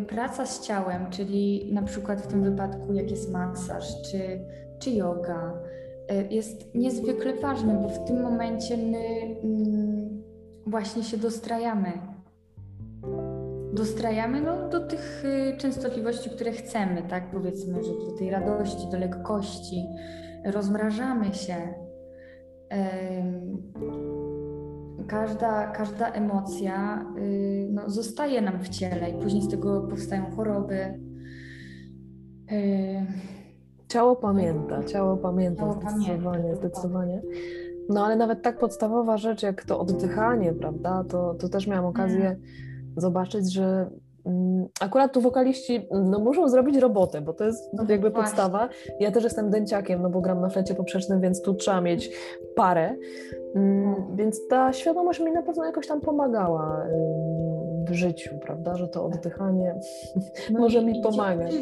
[0.09, 4.41] praca z ciałem, czyli na przykład w tym wypadku jak jest masaż czy,
[4.79, 5.61] czy yoga,
[6.31, 8.99] jest niezwykle ważny, bo w tym momencie my
[9.45, 10.23] mm,
[10.67, 11.93] właśnie się dostrajamy.
[13.73, 17.31] Dostrajamy no, do tych y, częstotliwości, które chcemy, tak?
[17.31, 19.87] Powiedzmy, że do tej radości, do lekkości.
[20.45, 21.55] Rozmrażamy się.
[25.09, 31.01] Każda, każda emocja y, no, zostaje nam w ciele i później z tego powstają choroby.
[33.89, 37.23] Ciało pamięta, ciało pamięta ciało zdecydowanie, pamięta, zdecydowanie.
[37.89, 42.21] No ale nawet tak podstawowa rzecz jak to oddychanie, prawda, to, to też miałam okazję
[42.21, 42.41] hmm.
[42.97, 43.91] zobaczyć, że
[44.27, 48.23] mm, Akurat tu wokaliści no, muszą zrobić robotę, bo to jest no jakby właśnie.
[48.23, 48.69] podstawa.
[49.01, 52.11] Ja też jestem dęciakiem, no bo gram na flecie poprzecznym, więc tu trzeba mieć
[52.57, 52.97] parę.
[53.55, 54.17] Mm, no.
[54.17, 56.87] więc ta świadomość mi na pewno jakoś tam pomagała
[57.89, 59.75] w życiu, prawda, że to oddychanie
[60.51, 61.55] no może mi pomagać.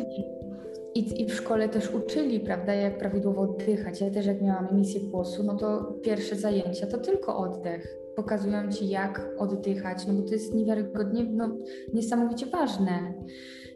[0.96, 4.00] I, I w szkole też uczyli, prawda, jak prawidłowo oddychać.
[4.00, 7.96] Ja też jak miałam emisję głosu, no to pierwsze zajęcia to tylko oddech.
[8.16, 11.56] Pokazują ci, jak oddychać, no bo to jest niewiarygodnie, no,
[11.94, 13.14] niesamowicie ważne,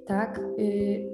[0.06, 0.40] tak?
[0.58, 1.10] Y,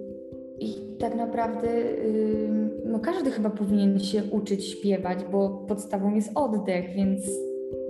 [0.60, 2.48] I tak naprawdę y,
[2.84, 7.30] no każdy chyba powinien się uczyć śpiewać, bo podstawą jest oddech, więc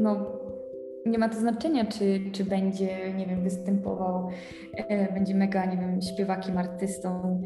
[0.00, 0.36] no
[1.06, 4.28] nie ma to znaczenia, czy, czy będzie, nie wiem, występował,
[4.76, 7.42] e, będzie mega, nie wiem, śpiewakiem, artystą.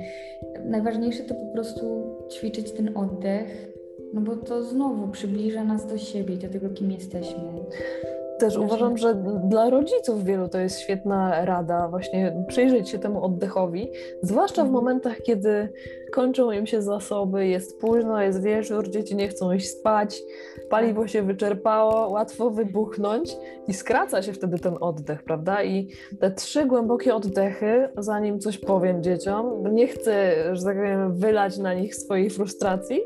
[0.65, 3.69] Najważniejsze to po prostu ćwiczyć ten oddech,
[4.15, 7.43] no bo to znowu przybliża nas do siebie, do tego, kim jesteśmy.
[8.41, 13.91] Też uważam, że dla rodziców wielu to jest świetna rada, właśnie przyjrzeć się temu oddechowi,
[14.23, 14.73] zwłaszcza w mhm.
[14.73, 15.73] momentach, kiedy
[16.13, 20.23] kończą im się zasoby, jest późno, jest wieczór, dzieci nie chcą iść spać,
[20.71, 23.37] paliwo się wyczerpało, łatwo wybuchnąć
[23.69, 25.65] i skraca się wtedy ten oddech, prawda?
[25.65, 25.89] I
[26.21, 31.75] te trzy głębokie oddechy, zanim coś powiem dzieciom, nie chcę, że tak powiem, wylać na
[31.75, 33.01] nich swojej frustracji,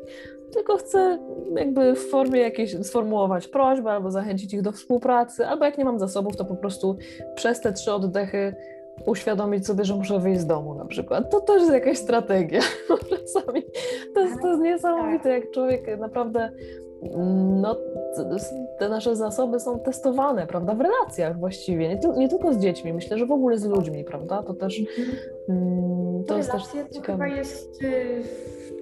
[0.55, 1.19] tylko chcę
[1.57, 5.99] jakby w formie jakiejś sformułować prośbę albo zachęcić ich do współpracy, albo jak nie mam
[5.99, 6.97] zasobów, to po prostu
[7.35, 8.55] przez te trzy oddechy
[9.07, 11.31] uświadomić sobie, że muszę wyjść z domu na przykład.
[11.31, 12.61] To też jest jakaś strategia.
[13.11, 13.63] Czasami
[14.15, 16.51] to jest, to jest niesamowite, jak człowiek naprawdę
[17.61, 17.77] no,
[18.79, 23.19] te nasze zasoby są testowane, prawda, w relacjach właściwie, nie, nie, tylko z dziećmi, myślę,
[23.19, 24.81] że w ogóle z ludźmi, prawda, to też
[25.49, 26.89] mm, to jest też ciekawe.
[26.95, 28.23] to chyba jest y,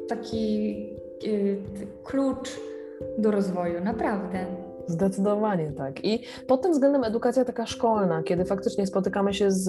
[0.08, 1.01] taki
[2.04, 2.60] klucz
[3.18, 4.38] do rozwoju, naprawdę.
[4.86, 6.04] Zdecydowanie tak.
[6.04, 9.68] I pod tym względem edukacja taka szkolna, kiedy faktycznie spotykamy się z,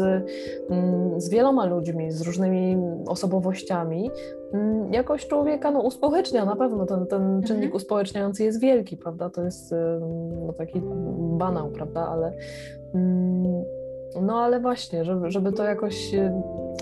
[0.69, 4.11] mm, z wieloma ludźmi, z różnymi osobowościami,
[4.53, 6.85] mm, jakość człowieka no, uspołecznia na pewno.
[6.85, 7.43] Ten, ten mhm.
[7.43, 9.29] czynnik uspołeczniający jest wielki, prawda?
[9.29, 9.75] To jest
[10.47, 10.81] no, taki
[11.37, 12.07] banał, prawda?
[12.07, 12.33] Ale
[12.93, 13.63] mm,
[14.21, 16.12] no ale właśnie, żeby, żeby to jakoś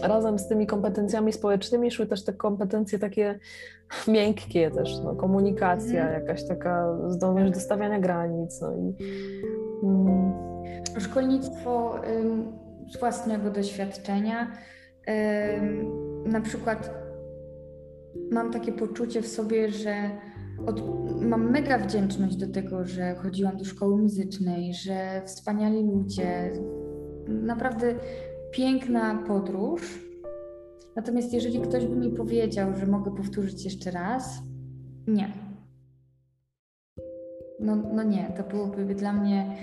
[0.04, 3.40] razem z tymi kompetencjami społecznymi szły też te kompetencje takie
[4.08, 6.14] miękkie też, no, komunikacja, mm.
[6.14, 8.62] jakaś taka zdolność do stawiania granic.
[8.62, 8.96] No i,
[9.84, 10.34] mm.
[11.00, 11.96] Szkolnictwo
[12.94, 14.52] z własnego doświadczenia.
[16.26, 16.94] Na przykład
[18.32, 20.10] mam takie poczucie w sobie, że
[20.68, 20.82] od,
[21.22, 26.52] mam mega wdzięczność do tego, że chodziłam do szkoły muzycznej, że wspaniali ludzie,
[27.28, 27.96] naprawdę
[28.52, 30.00] piękna podróż.
[30.96, 34.42] Natomiast jeżeli ktoś by mi powiedział, że mogę powtórzyć jeszcze raz,
[35.08, 35.32] nie.
[37.60, 39.58] No, no nie, to byłoby dla mnie.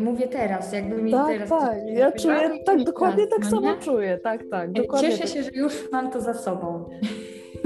[0.00, 1.48] Mówię teraz, jakby mi tak, teraz.
[1.48, 3.78] Tak, ja czuję, tak, dokładnie tak no samo nie?
[3.78, 4.72] czuję, tak, tak.
[4.72, 5.32] Dokładnie Cieszę tak.
[5.32, 6.84] się, że już mam to za sobą.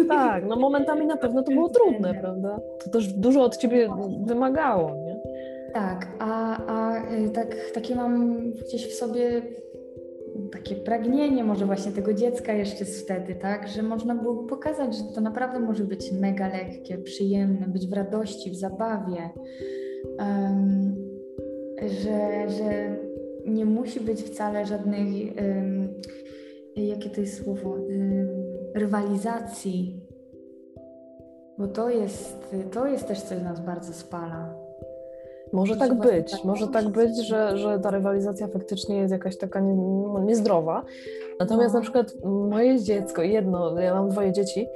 [0.09, 2.61] Tak, no momentami na pewno to było trudne, prawda?
[2.85, 3.89] To też dużo od ciebie
[4.27, 5.10] wymagało, nie?
[5.73, 9.43] Tak, a, a y, tak, takie mam gdzieś w sobie
[10.53, 15.05] takie pragnienie może właśnie tego dziecka jeszcze z wtedy, tak, że można było pokazać, że
[15.15, 19.31] to naprawdę może być mega lekkie, przyjemne, być w radości, w zabawie,
[20.19, 20.97] um,
[21.83, 22.97] że, że
[23.47, 25.95] nie musi być wcale żadnej, um,
[26.77, 28.29] jakie to jest słowo, um,
[28.75, 30.01] rywalizacji,
[31.59, 34.60] bo to jest, to jest też coś nas bardzo spala.
[35.53, 39.61] Może tak być, tak może tak być, że, że ta rywalizacja faktycznie jest jakaś taka
[39.61, 40.85] nie, no, niezdrowa.
[41.41, 41.81] Natomiast no.
[41.81, 44.69] na przykład moje dziecko, jedno, ja mam dwoje dzieci,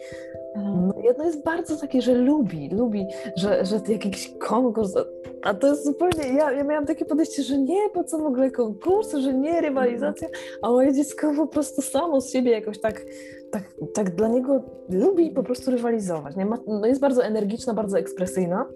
[0.57, 3.07] no jedno jest bardzo takie, że lubi, lubi,
[3.37, 4.95] że, że jakiś konkurs,
[5.43, 8.51] a to jest zupełnie, ja, ja miałam takie podejście, że nie, po co w ogóle
[8.51, 10.29] konkursy, że nie, rywalizacja,
[10.63, 13.05] a moje dziecko po prostu samo z siebie jakoś tak
[13.55, 16.37] tak, tak dla niego lubi po prostu rywalizować.
[16.37, 16.47] Nie?
[16.47, 18.67] Ma, no jest bardzo energiczna, bardzo ekspresyjna.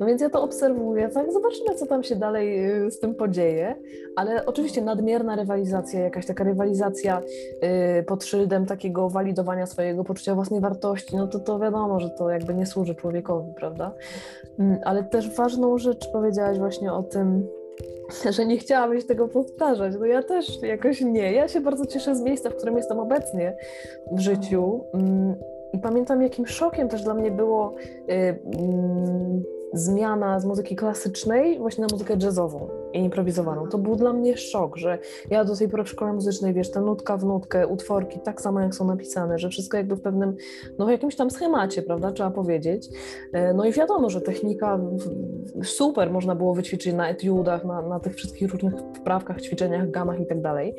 [0.00, 3.74] No więc ja to obserwuję, tak zobaczymy, co tam się dalej y, z tym podzieje.
[4.16, 7.22] Ale oczywiście nadmierna rywalizacja, jakaś taka rywalizacja
[7.96, 12.30] yy, pod szyldem takiego walidowania swojego poczucia własnej wartości, no to to wiadomo, że to
[12.30, 13.94] jakby nie służy człowiekowi, prawda?
[14.58, 17.48] Yy, ale też ważną rzecz powiedziałaś właśnie o tym,
[18.36, 19.94] że nie chciałabyś tego powtarzać.
[19.98, 21.32] No ja też jakoś nie.
[21.32, 23.56] Ja się bardzo cieszę z miejsca, w którym jestem obecnie
[24.12, 24.84] w życiu.
[25.72, 27.74] I pamiętam, jakim szokiem też dla mnie było
[28.08, 33.68] y, mm, zmiana z muzyki klasycznej właśnie na muzykę jazzową i improwizowaną.
[33.68, 34.98] To był dla mnie szok, że
[35.30, 38.60] ja do tej pory w szkole muzycznej, wiesz, ta nutka w nutkę, utworki, tak samo
[38.60, 40.36] jak są napisane, że wszystko jakby w pewnym,
[40.78, 42.88] no jakimś tam schemacie, prawda, trzeba powiedzieć.
[43.32, 44.80] E, no i wiadomo, że technika
[45.64, 50.26] super można było wyćwiczyć na etiudach, na, na tych wszystkich różnych wprawkach, ćwiczeniach, gamach i
[50.26, 50.74] tak dalej.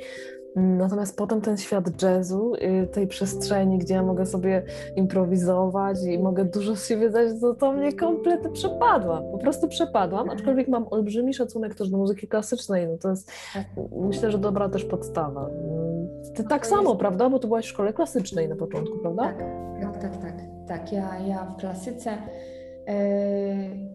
[0.55, 4.63] Natomiast potem ten świat jazzu, y, tej przestrzeni, gdzie ja mogę sobie
[4.95, 9.23] improwizować i mogę dużo z siebie dać, to, to mnie kompletnie przepadłam.
[9.31, 10.38] Po prostu przepadłam, mhm.
[10.38, 12.88] aczkolwiek mam olbrzymi szacunek też do muzyki klasycznej.
[12.88, 13.65] No to jest, tak.
[13.91, 15.49] myślę, że dobra też podstawa.
[16.35, 17.29] Ty tak samo, prawda?
[17.29, 19.23] Bo to byłaś w szkole klasycznej na początku, prawda?
[19.23, 19.38] Tak,
[19.81, 20.35] tak, tak, tak.
[20.67, 20.93] tak.
[20.93, 22.12] Ja, ja w klasyce,
[22.88, 22.93] yy,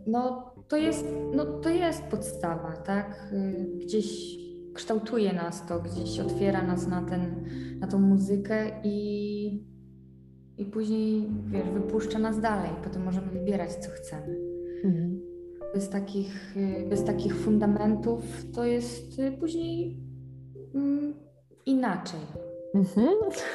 [0.07, 3.33] no to jest, no to jest podstawa, tak?
[3.33, 4.44] Yy, gdzieś
[4.75, 7.45] kształtuje nas to, gdzieś otwiera nas na, ten,
[7.79, 9.69] na tą muzykę i,
[10.59, 12.71] i później, wiesz, wypuszcza nas dalej.
[12.85, 14.37] Potem możemy wybierać, co chcemy.
[14.85, 15.21] Mhm.
[15.75, 16.55] bez takich,
[16.91, 18.23] bez takich fundamentów
[18.55, 20.01] to jest później
[20.75, 21.15] mm,
[21.67, 22.21] inaczej.
[22.75, 23.09] Mhm.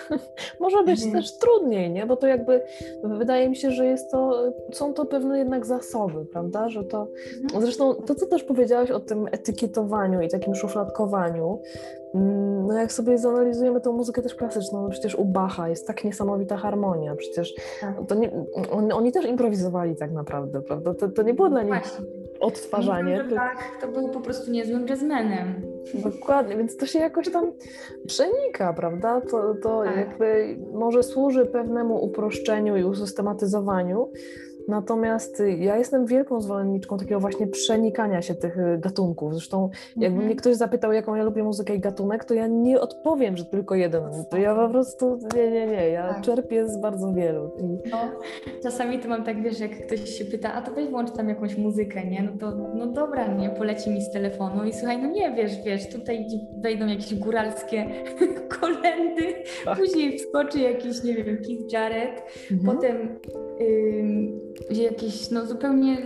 [0.60, 1.24] Może być mhm.
[1.24, 2.06] też trudniej, nie?
[2.06, 2.62] Bo to jakby
[3.04, 6.70] wydaje mi się, że jest to, są to pewne jednak zasoby, prawda?
[6.70, 7.08] Że to,
[7.44, 7.62] mhm.
[7.62, 11.62] zresztą to, co też powiedziałaś o tym etykietowaniu i takim szufladkowaniu,
[12.14, 16.58] no jak sobie zanalizujemy tą muzykę też klasyczną, no przecież u Bacha jest tak niesamowita
[16.58, 17.96] harmonia, przecież tak.
[18.08, 18.32] to nie,
[18.72, 20.94] on, oni też improwizowali tak naprawdę, prawda?
[20.94, 22.06] To, to nie było dla nich Właśnie.
[22.40, 23.24] odtwarzanie.
[23.36, 25.62] Tak, to był po prostu niezłym jazzmenem.
[25.94, 27.52] Dokładnie, więc to się jakoś tam
[28.08, 29.22] przenika, prawda?
[29.22, 29.98] To, to tak.
[29.98, 34.12] jakby może służy pewnemu uproszczeniu i usystematyzowaniu,
[34.70, 39.34] Natomiast ja jestem wielką zwolenniczką takiego właśnie przenikania się tych y, gatunków.
[39.34, 40.26] Zresztą jakby mm -hmm.
[40.26, 43.76] mnie ktoś zapytał, jaką ja lubię muzykę i gatunek, to ja nie odpowiem, że tylko
[43.76, 44.04] jeden.
[44.30, 46.22] To ja po prostu, nie, nie, nie, ja tak.
[46.22, 47.52] czerpię z bardzo wielu.
[47.58, 47.90] I...
[47.90, 47.98] No,
[48.64, 51.58] czasami to mam tak, wiesz, jak ktoś się pyta, a to weź włącz tam jakąś
[51.58, 52.24] muzykę, nie?
[52.24, 55.90] No to, no dobra, nie, poleci mi z telefonu i słuchaj, no nie, wiesz, wiesz,
[55.90, 56.28] tutaj
[56.62, 57.86] wejdą jakieś góralskie
[58.60, 59.34] kolendy,
[59.66, 59.78] tak.
[59.78, 62.76] później wskoczy jakiś, nie wiem, Keith Jarrett, mhm.
[62.76, 63.20] potem
[64.56, 65.98] gdzie jakieś, no zupełnie,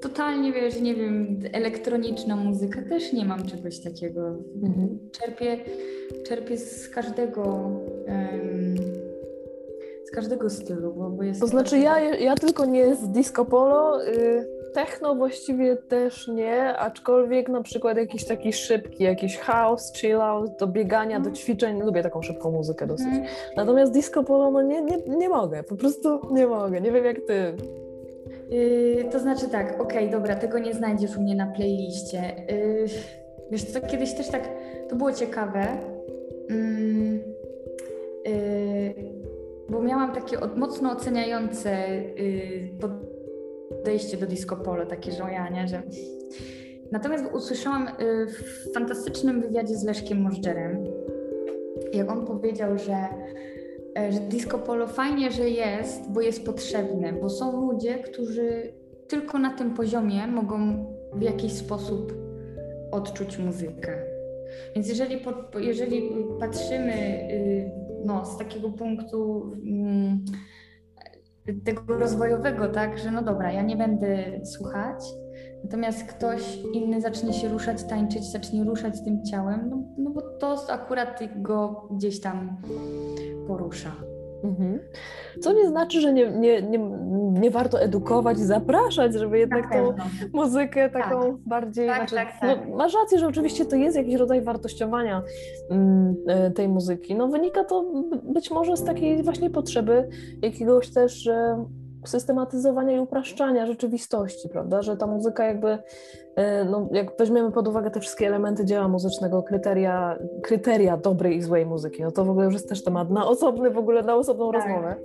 [0.00, 4.34] totalnie, wiesz, nie wiem, elektroniczna muzyka, też nie mam czegoś takiego.
[4.62, 4.98] Mhm.
[5.12, 5.58] Czerpię,
[6.26, 7.42] czerpię z każdego,
[8.08, 8.76] um,
[10.04, 11.40] z każdego stylu, bo, bo jest...
[11.40, 17.48] To znaczy ja, ja tylko nie z disco polo, y techno właściwie też nie, aczkolwiek
[17.48, 21.34] na przykład jakiś taki szybki, jakiś house, chill out, do biegania, do mhm.
[21.34, 23.06] ćwiczeń, lubię taką szybką muzykę dosyć.
[23.06, 23.24] Mm.
[23.56, 27.16] Natomiast disco polo, no nie, nie, nie mogę, po prostu nie mogę, nie wiem jak
[27.26, 27.56] ty.
[28.54, 32.46] Yy, to znaczy tak, okej, okay, dobra, tego nie znajdziesz u mnie na playliście.
[32.48, 32.86] Yy,
[33.50, 34.48] wiesz co, kiedyś też tak,
[34.88, 35.66] to było ciekawe,
[38.24, 38.94] yy,
[39.68, 41.70] bo miałam takie od, mocno oceniające
[42.16, 42.68] yy,
[43.70, 45.82] podejście do disco polo, takie żojanie, że...
[46.92, 50.84] Natomiast usłyszałam y, w fantastycznym wywiadzie z Leszkiem Możdżerem,
[51.92, 52.96] jak on powiedział, że,
[54.10, 58.72] że disco polo fajnie, że jest, bo jest potrzebne, bo są ludzie, którzy
[59.08, 62.12] tylko na tym poziomie mogą w jakiś sposób
[62.92, 64.02] odczuć muzykę.
[64.74, 65.20] Więc jeżeli,
[65.60, 66.02] jeżeli
[66.40, 67.70] patrzymy y,
[68.04, 70.24] no, z takiego punktu mm,
[71.64, 75.04] tego rozwojowego, tak, że no dobra, ja nie będę słuchać,
[75.64, 80.72] natomiast ktoś inny zacznie się ruszać, tańczyć, zacznie ruszać tym ciałem, no, no bo to
[80.72, 82.56] akurat go gdzieś tam
[83.46, 83.92] porusza.
[84.44, 84.78] Mhm.
[85.40, 86.78] Co nie znaczy, że nie, nie, nie,
[87.40, 89.94] nie warto edukować i zapraszać, żeby jednak tą
[90.32, 91.36] muzykę taką tak.
[91.46, 91.86] bardziej.
[91.86, 92.74] Tak, znaczy, tak, no, tak.
[92.74, 95.22] masz rację, że oczywiście to jest jakiś rodzaj wartościowania
[95.70, 97.14] mm, e, tej muzyki.
[97.14, 97.84] No, wynika to
[98.22, 100.08] być może z takiej właśnie potrzeby
[100.42, 101.28] jakiegoś też
[102.08, 104.82] systematyzowania i upraszczania rzeczywistości, prawda?
[104.82, 105.78] Że ta muzyka jakby,
[106.36, 111.42] e, no, jak weźmiemy pod uwagę te wszystkie elementy dzieła muzycznego, kryteria, kryteria dobrej i
[111.42, 114.16] złej muzyki, no to w ogóle już jest też temat na osobny, w ogóle na
[114.16, 114.62] osobną tak.
[114.62, 114.96] rozmowę.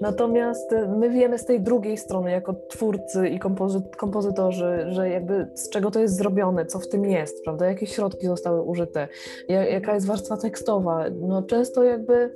[0.00, 5.46] Natomiast e, my wiemy z tej drugiej strony, jako twórcy i kompozy kompozytorzy, że jakby
[5.54, 7.66] z czego to jest zrobione, co w tym jest, prawda?
[7.66, 9.08] Jakie środki zostały użyte,
[9.48, 11.04] jaka jest warstwa tekstowa.
[11.20, 12.30] No często jakby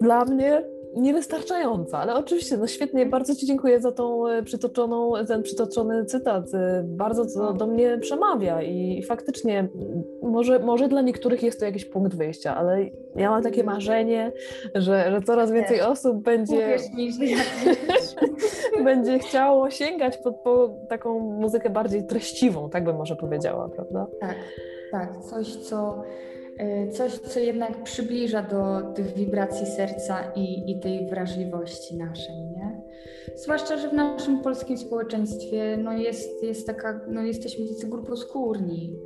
[0.00, 5.42] dla mnie niewystarczająca, ale oczywiście, no świetnie, bardzo Ci dziękuję za tą e, przytoczoną, ten
[5.42, 6.54] przytoczony cytat.
[6.54, 9.68] E, bardzo to do mnie przemawia i faktycznie
[10.22, 12.84] może, może dla niektórych jest to jakiś punkt wyjścia, ale
[13.16, 14.32] ja mam takie marzenie,
[14.74, 16.76] że, że coraz więcej osób będzie,
[18.84, 24.06] będzie chciało sięgać pod, po taką muzykę bardziej treściwą, tak bym może powiedziała, prawda?
[24.20, 24.36] Tak,
[24.90, 26.02] tak, coś co
[26.92, 32.80] coś, co jednak przybliża do tych wibracji serca i, i tej wrażliwości naszej, nie?
[33.36, 38.96] Zwłaszcza, że w naszym polskim społeczeństwie no jest, jest taka, no jesteśmy tacy gruposkórni.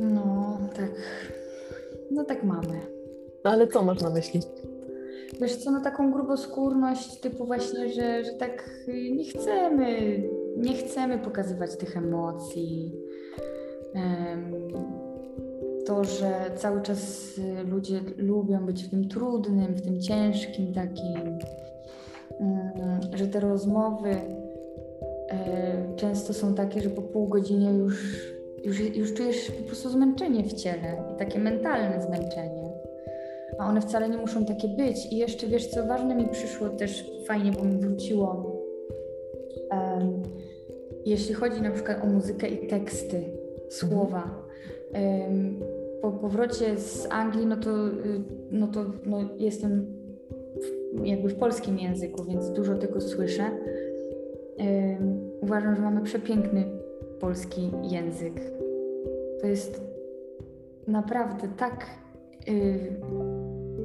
[0.00, 0.90] No, tak,
[2.10, 2.80] no tak mamy.
[3.44, 4.40] No, ale co masz na myśli?
[5.40, 8.70] Wiesz co, no taką gruboskórność typu właśnie, że, że tak
[9.12, 10.22] nie chcemy,
[10.56, 12.92] nie chcemy pokazywać tych emocji.
[13.94, 14.99] Um,
[15.90, 21.38] to, że cały czas y, ludzie lubią być w tym trudnym, w tym ciężkim takim,
[22.40, 28.24] mm, że te rozmowy e, często są takie, że po pół godziny już,
[28.64, 32.70] już, już czujesz po prostu zmęczenie w ciele i takie mentalne zmęczenie.
[33.58, 35.12] A one wcale nie muszą takie być.
[35.12, 38.56] I jeszcze wiesz, co ważne mi przyszło też fajnie, bo mi wróciło.
[39.70, 40.22] Um,
[41.04, 43.24] jeśli chodzi na przykład o muzykę i teksty,
[43.68, 44.44] słowa.
[44.94, 47.92] Um, po powrocie z Anglii, no to, y,
[48.50, 49.86] no to no jestem
[50.56, 53.50] w, jakby w polskim języku, więc dużo tego słyszę.
[55.40, 56.64] uważam, że mamy przepiękny
[57.20, 58.40] polski język.
[59.40, 59.82] To jest
[60.86, 61.86] naprawdę tak,
[62.46, 63.00] yy,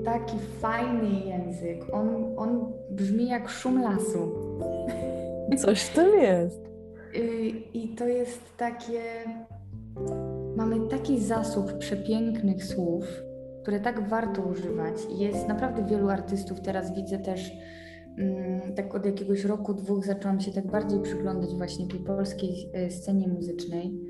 [0.05, 1.85] taki fajny język.
[1.91, 4.31] On, on brzmi jak szum lasu.
[5.57, 6.61] Coś w tym jest.
[7.13, 9.01] Yy, I to jest takie.
[10.55, 13.05] Mamy taki zasób przepięknych słów,
[13.61, 14.95] które tak warto używać.
[15.17, 17.51] Jest naprawdę wielu artystów, teraz widzę też
[18.17, 22.91] mm, tak od jakiegoś roku, dwóch zaczęłam się tak bardziej przyglądać właśnie tej polskiej e,
[22.91, 24.01] scenie muzycznej.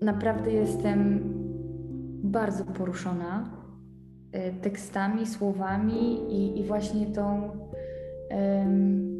[0.00, 1.20] Naprawdę jestem
[2.22, 3.50] bardzo poruszona
[4.32, 7.50] e, tekstami, słowami i, i właśnie tą
[8.30, 9.13] um,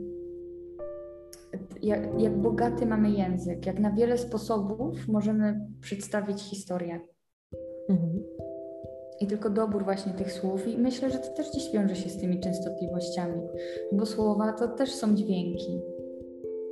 [1.82, 7.00] jak, jak bogaty mamy język, jak na wiele sposobów możemy przedstawić historię.
[7.88, 8.24] Mhm
[9.20, 10.68] i tylko dobór właśnie tych słów.
[10.68, 13.42] I myślę, że to też gdzieś wiąże się z tymi częstotliwościami,
[13.92, 15.80] bo słowa to też są dźwięki.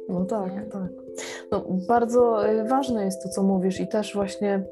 [0.08, 0.62] No tak, nie?
[0.62, 0.90] tak.
[1.50, 4.64] No, bardzo y, ważne jest to, co mówisz, i też właśnie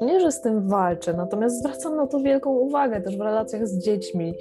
[0.00, 3.84] nie, że z tym walczę, natomiast zwracam na to wielką uwagę też w relacjach z
[3.84, 4.34] dziećmi.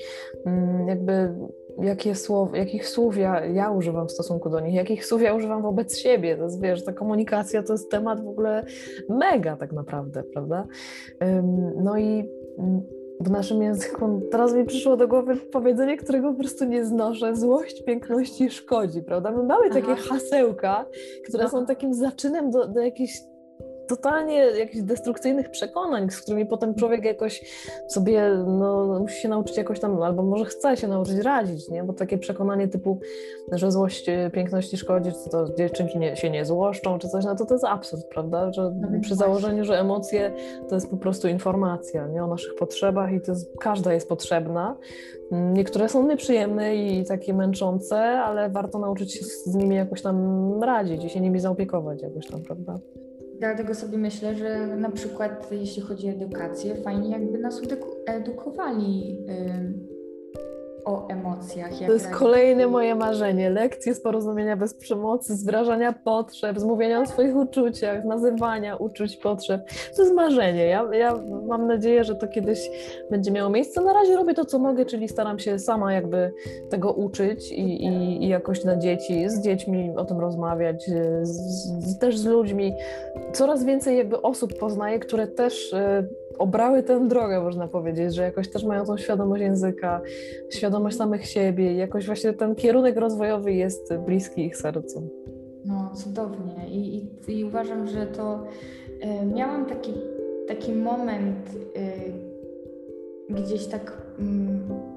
[0.45, 1.36] Mm, jakby
[1.82, 5.62] jakie słow, jakich słów ja, ja używam w stosunku do nich, jakich słów ja używam
[5.62, 6.38] wobec siebie.
[6.38, 8.66] To jest, wiesz, ta komunikacja to jest temat w ogóle
[9.10, 10.68] mega tak naprawdę, prawda?
[11.76, 12.30] No i
[13.20, 14.22] w naszym języku.
[14.32, 17.36] Teraz mi przyszło do głowy powiedzenie, którego po prostu nie znoszę.
[17.36, 19.32] Złość piękności szkodzi, prawda?
[19.32, 19.82] My mamy Aha.
[19.82, 20.86] takie hasełka,
[21.28, 21.50] które no.
[21.50, 23.14] są takim zaczynem do, do jakichś
[23.96, 27.41] totalnie jakichś destrukcyjnych przekonań, z którymi potem człowiek jakoś
[27.88, 31.84] sobie no, musi się nauczyć jakoś tam, albo może chce się nauczyć radzić, nie?
[31.84, 33.00] Bo takie przekonanie typu,
[33.52, 37.36] że złość e, piękności szkodzi, czy to dziewczynki nie, się nie złoszczą, czy coś, no
[37.36, 38.54] to to jest absurd, prawda?
[38.54, 40.32] Że no przy założeniu, że emocje
[40.70, 42.24] to jest po prostu informacja, nie?
[42.24, 44.78] O naszych potrzebach i to jest, każda jest potrzebna.
[45.32, 51.04] Niektóre są nieprzyjemne i takie męczące, ale warto nauczyć się z nimi jakoś tam radzić
[51.04, 52.80] i się nimi zaopiekować jakoś tam, prawda?
[53.44, 57.62] Dlatego sobie myślę, że na przykład jeśli chodzi o edukację, fajnie jakby nas
[58.06, 59.26] edukowali
[60.86, 61.72] o emocjach.
[61.88, 63.50] to jest kolejne moje marzenie.
[63.50, 69.18] Lekcje z porozumienia bez przemocy, z wyrażania potrzeb, z mówienia o swoich uczuciach, nazywania uczuć,
[69.18, 69.62] potrzeb.
[69.96, 70.66] To jest marzenie.
[70.66, 72.60] Ja, ja mam nadzieję, że to kiedyś
[73.12, 73.82] będzie miało miejsce.
[73.82, 76.32] Na razie robię to, co mogę, czyli staram się sama jakby
[76.70, 80.86] tego uczyć i, i, i jakoś dla dzieci, z dziećmi o tym rozmawiać,
[81.22, 81.30] z,
[81.86, 82.74] z, też z ludźmi.
[83.34, 86.08] Coraz więcej jakby osób poznaję, które też y,
[86.40, 90.02] obrały tę drogę, można powiedzieć, że jakoś też mają tą świadomość języka,
[90.50, 95.10] świadomość samych siebie, jakoś właśnie ten kierunek rozwojowy jest bliski ich sercu.
[95.66, 96.70] No, cudownie.
[96.70, 98.44] I, i, i uważam, że to
[99.24, 99.94] y, miałam taki,
[100.48, 101.50] taki moment
[103.30, 103.98] y, gdzieś tak.
[104.20, 104.93] Y,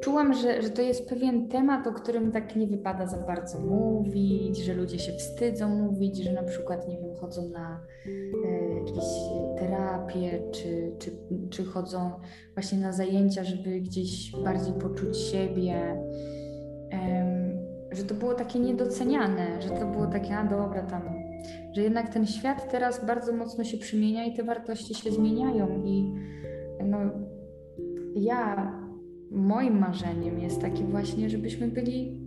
[0.00, 4.58] czułam, że, że to jest pewien temat, o którym tak nie wypada za bardzo mówić,
[4.58, 7.80] że ludzie się wstydzą mówić, że na przykład, nie wiem, chodzą na
[8.44, 9.04] e, jakieś
[9.58, 11.10] terapie, czy, czy,
[11.50, 12.10] czy chodzą
[12.54, 16.02] właśnie na zajęcia, żeby gdzieś bardziej poczuć siebie.
[17.92, 21.02] że to było takie niedoceniane, że to było takie, a dobra, tam,
[21.72, 26.14] że jednak ten świat teraz bardzo mocno się przemienia i te wartości się zmieniają i
[26.84, 26.98] no,
[28.14, 28.72] ja
[29.30, 32.20] moim marzeniem jest takie właśnie, żebyśmy byli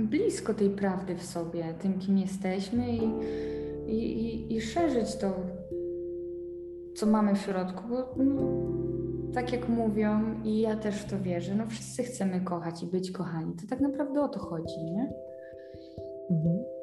[0.00, 3.10] blisko tej prawdy w sobie, tym, kim jesteśmy i,
[3.86, 5.32] i, i, i szerzyć to,
[6.94, 8.42] co mamy w środku, bo no,
[9.34, 13.10] tak jak mówią, i ja też w to wierzę, no wszyscy chcemy kochać i być
[13.10, 13.52] kochani.
[13.52, 15.12] To tak naprawdę o to chodzi, nie?
[16.30, 16.75] Mhm.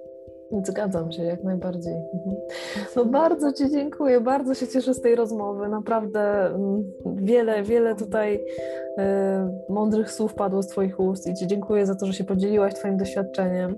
[0.63, 1.93] Zgadzam się jak najbardziej.
[1.93, 2.35] Mhm.
[2.95, 5.67] No bardzo Ci dziękuję, bardzo się cieszę z tej rozmowy.
[5.67, 8.39] Naprawdę mm, wiele, wiele tutaj
[8.97, 12.73] e, mądrych słów padło z Twoich ust i Ci dziękuję za to, że się podzieliłaś
[12.73, 13.77] Twoim doświadczeniem.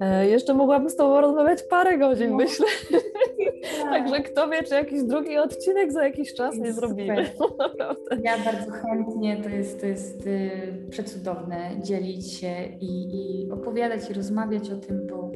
[0.00, 2.36] E, jeszcze mogłabym z Tobą rozmawiać parę godzin, no.
[2.36, 2.66] myślę.
[2.90, 3.02] Tak.
[3.90, 7.16] Także kto wie, czy jakiś drugi odcinek za jakiś czas nie zrobimy.
[7.58, 8.16] Naprawdę.
[8.22, 10.50] Ja bardzo chętnie, to jest, to jest y,
[10.90, 15.30] przecudowne, dzielić się i, i opowiadać i rozmawiać o tym, bo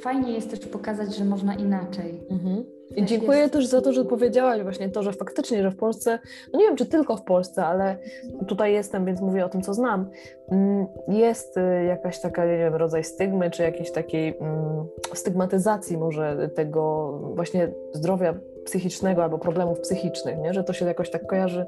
[0.00, 2.20] fajnie jest też pokazać, że można inaczej.
[2.30, 2.64] Mhm.
[2.96, 3.52] I dziękuję jest...
[3.52, 6.18] też za to, że powiedziałaś właśnie to, że faktycznie, że w Polsce,
[6.52, 7.98] no nie wiem czy tylko w Polsce, ale
[8.46, 10.10] tutaj jestem, więc mówię o tym, co znam,
[10.50, 16.50] mm, jest y, jakaś taka, nie wiem, rodzaj stygmy, czy jakiejś takiej mm, stygmatyzacji może
[16.54, 18.34] tego właśnie zdrowia
[18.64, 20.54] psychicznego albo problemów psychicznych, nie?
[20.54, 21.66] że to się jakoś tak kojarzy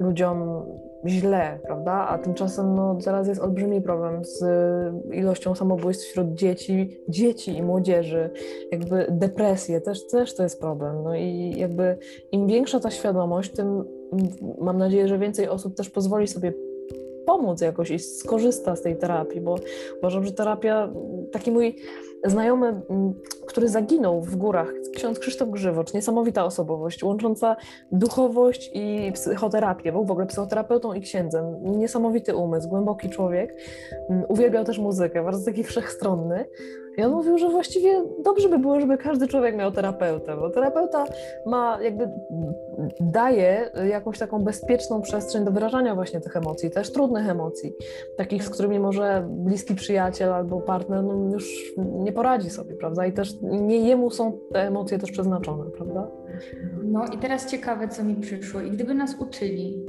[0.00, 0.64] ludziom
[1.06, 1.92] źle, prawda?
[1.92, 4.44] A tymczasem no, teraz jest olbrzymi problem z
[5.12, 8.30] ilością samobójstw wśród dzieci, dzieci i młodzieży,
[8.72, 11.02] jakby depresje też, też to jest problem.
[11.04, 11.98] No i jakby
[12.32, 13.84] im większa ta świadomość, tym
[14.60, 16.52] mam nadzieję, że więcej osób też pozwoli sobie
[17.26, 19.56] pomóc jakoś i skorzysta z tej terapii, bo
[19.98, 20.92] uważam, że terapia,
[21.32, 21.76] taki mój
[22.24, 23.14] znajomy, mm,
[23.46, 27.56] który zaginął w górach, ksiądz Krzysztof Grzywocz, niesamowita osobowość, łącząca
[27.92, 33.56] duchowość i psychoterapię, był w ogóle psychoterapeutą i księdzem, niesamowity umysł, głęboki człowiek,
[34.10, 36.44] mm, uwielbiał też muzykę, bardzo taki wszechstronny,
[36.96, 41.04] i on mówił, że właściwie dobrze by było, żeby każdy człowiek miał terapeutę, bo terapeuta
[41.46, 42.08] ma jakby
[43.00, 47.72] daje jakąś taką bezpieczną przestrzeń do wyrażania właśnie tych emocji, też trudnych emocji,
[48.16, 53.06] takich, z którymi może bliski przyjaciel albo partner no, już nie poradzi sobie, prawda?
[53.06, 56.10] I też nie jemu są te emocje też przeznaczone, prawda?
[56.82, 58.60] No i teraz ciekawe, co mi przyszło.
[58.60, 59.86] I gdyby nas uczyli,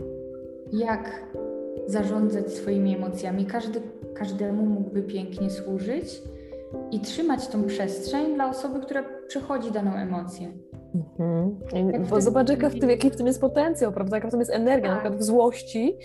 [0.72, 1.28] jak
[1.88, 3.82] zarządzać swoimi emocjami, każdy,
[4.14, 6.22] każdemu mógłby pięknie służyć,
[6.92, 10.52] i trzymać tą przestrzeń dla osoby, która przechodzi daną emocję.
[10.96, 12.06] Mhm.
[12.10, 14.18] Bo zobacz, jaka w tym, jaki w tym jest potencjał, prawda?
[14.18, 14.96] Jaka w tym jest energia, tak.
[14.96, 15.98] na przykład w złości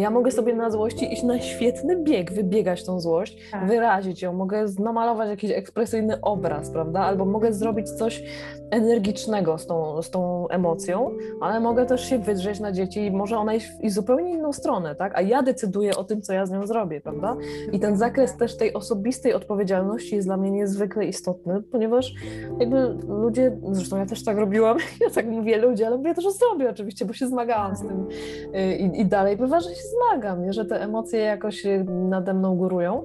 [0.00, 3.66] ja mogę sobie na złości iść na świetny bieg, wybiegać tą złość, tak.
[3.66, 7.00] wyrazić ją, mogę namalować jakiś ekspresyjny obraz, prawda?
[7.00, 8.22] Albo mogę zrobić coś
[8.70, 13.36] energicznego z tą, z tą emocją, ale mogę też się wydrzeć na dzieci i może
[13.36, 15.12] ona iść w zupełnie inną stronę, tak?
[15.18, 17.36] A ja decyduję o tym, co ja z nią zrobię, prawda?
[17.72, 22.14] I ten zakres też tej osobistej odpowiedzialności jest dla mnie niezwykle istotny, ponieważ
[22.58, 26.30] jakby ludzie, zresztą ja też tak robiłam, ja tak mówię ludzie, ale mówię też o
[26.30, 28.06] sobie oczywiście, bo się zmagałam z tym
[28.54, 32.56] y, i, i dalej bywa, że się zmagam, że te emocje jakoś y, nade mną
[32.56, 33.02] górują.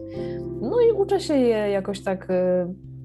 [0.62, 2.34] No i uczę się je jakoś tak, y,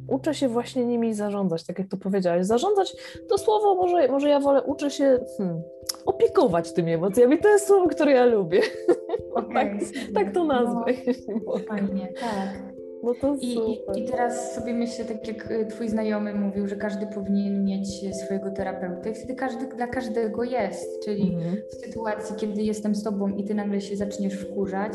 [0.08, 2.46] uczę się właśnie nimi zarządzać, tak jak to powiedziałeś.
[2.46, 2.96] Zarządzać
[3.28, 5.62] to słowo, może, może ja wolę, uczę się hmm,
[6.06, 7.38] opiekować tymi emocjami.
[7.38, 8.60] To jest słowo, które ja lubię.
[9.34, 9.54] Okay.
[9.54, 9.68] tak,
[10.14, 10.84] tak to nazwę.
[11.46, 12.73] No, fajnie, tak.
[13.04, 13.58] No to I,
[13.96, 17.88] I teraz sobie myślę, tak jak y, twój znajomy mówił, że każdy powinien mieć
[18.24, 21.04] swojego terapeuta i wtedy każdy dla każdego jest.
[21.04, 21.56] Czyli mhm.
[21.70, 24.92] w sytuacji, kiedy jestem z tobą i ty nagle się zaczniesz wkurzać,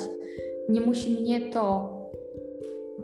[0.70, 1.90] nie musi mnie to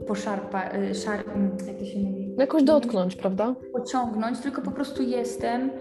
[0.08, 2.36] poszarpa, y, szar, mm, jak to się mówi?
[2.38, 3.56] Jakoś dotknąć, prawda?
[3.74, 5.72] Pociągnąć, tylko po prostu jestem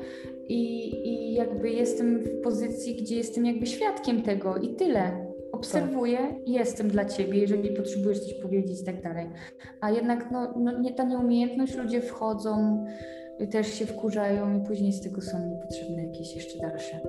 [0.48, 5.23] i, i jakby jestem w pozycji, gdzie jestem jakby świadkiem tego i tyle
[5.54, 9.26] obserwuję jestem dla ciebie, jeżeli potrzebujesz coś powiedzieć i tak dalej.
[9.80, 12.84] A jednak no, no, nie, ta nieumiejętność, ludzie wchodzą,
[13.50, 17.00] też się wkurzają i później z tego są niepotrzebne jakieś jeszcze dalsze.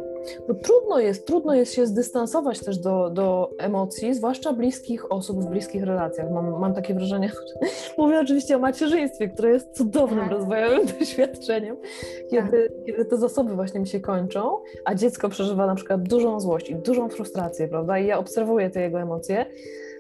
[0.47, 5.47] Bo trudno jest, trudno jest się zdystansować też do, do emocji, zwłaszcza bliskich osób w
[5.47, 6.31] bliskich relacjach.
[6.31, 7.31] Mam, mam takie wrażenie,
[7.97, 10.31] mówię oczywiście o macierzyństwie, które jest cudownym, tak.
[10.31, 11.77] rozwojowym doświadczeniem,
[12.29, 12.85] kiedy, tak.
[12.85, 16.75] kiedy te zasoby właśnie mi się kończą, a dziecko przeżywa na przykład dużą złość i
[16.75, 17.99] dużą frustrację, prawda?
[17.99, 19.45] I ja obserwuję te jego emocje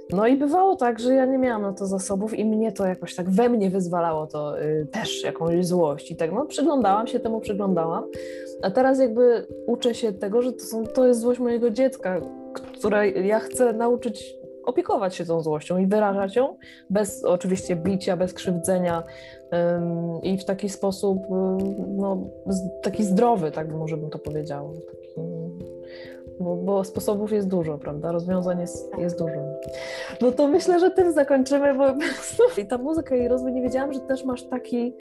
[0.09, 3.15] no i bywało tak, że ja nie miałam na to zasobów i mnie to jakoś
[3.15, 7.39] tak we mnie wyzwalało to y, też jakąś złość i tak, no przyglądałam się temu,
[7.39, 8.03] przyglądałam,
[8.61, 12.21] a teraz jakby uczę się tego, że to, są, to jest złość mojego dziecka,
[12.73, 14.35] które ja chcę nauczyć
[14.65, 16.57] opiekować się tą złością i wyrażać ją
[16.89, 19.03] bez oczywiście bicia, bez krzywdzenia
[19.77, 21.19] ym, i w taki sposób,
[21.87, 22.27] no,
[22.81, 24.69] taki zdrowy, tak może bym to powiedziała.
[24.73, 25.21] Taki,
[26.39, 28.11] bo, bo, sposobów jest dużo, prawda?
[28.11, 29.33] Rozwiązań jest, jest dużo.
[30.21, 31.85] No to myślę, że tym zakończymy, bo
[32.61, 34.93] i ta muzyka i rozwój, nie wiedziałam, że też masz taki,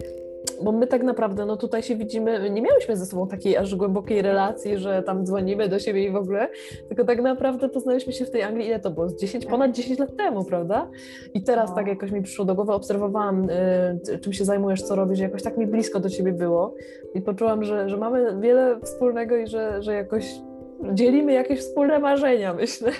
[0.62, 4.22] bo my tak naprawdę, no tutaj się widzimy, nie miałyśmy ze sobą takiej aż głębokiej
[4.22, 6.48] relacji, że tam dzwonimy do siebie i w ogóle,
[6.88, 9.08] tylko tak naprawdę poznaliśmy się w tej Anglii, ile to było?
[9.08, 10.90] Z 10, ponad 10 lat temu, prawda?
[11.34, 11.76] I teraz no.
[11.76, 15.56] tak jakoś mi przyszło do głowy, obserwowałam, y, czym się zajmujesz, co robisz, jakoś tak
[15.56, 16.74] mi blisko do ciebie było
[17.14, 20.24] i poczułam, że, że mamy wiele wspólnego i że, że jakoś
[20.92, 22.92] dzielimy jakieś wspólne marzenia, myślę,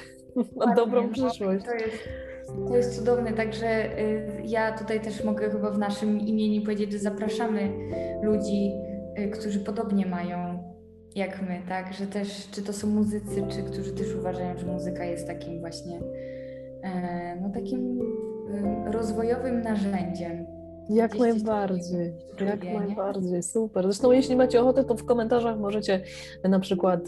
[0.66, 1.64] na dobrą no, przyszłość.
[1.64, 2.09] To jest,
[2.68, 6.99] to jest cudowne, także y, ja tutaj też mogę chyba w naszym imieniu powiedzieć, że
[6.99, 7.70] zapraszamy
[8.22, 8.72] ludzi,
[9.18, 10.64] y, którzy podobnie mają
[11.14, 15.05] jak my, tak, że też, czy to są muzycy, czy którzy też uważają, że muzyka
[15.05, 16.01] jest takim właśnie,
[16.82, 20.47] e, no takim y, rozwojowym narzędziem
[20.91, 22.12] jak najbardziej,
[22.47, 23.85] jak najbardziej, super.
[23.85, 26.01] Zresztą jeśli macie ochotę, to w komentarzach możecie
[26.45, 27.01] na przykład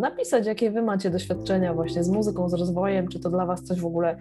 [0.00, 3.80] napisać, jakie wy macie doświadczenia właśnie z muzyką, z rozwojem, czy to dla was coś
[3.80, 4.16] w ogóle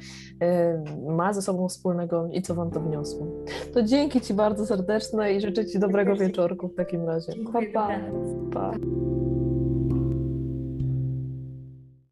[1.07, 3.27] ma ze sobą wspólnego i co wam to wniosło.
[3.73, 7.33] To dzięki ci bardzo serdeczne i życzę ci dobrego wieczorku w takim razie.
[7.53, 7.89] Pa, pa.
[8.53, 8.71] pa.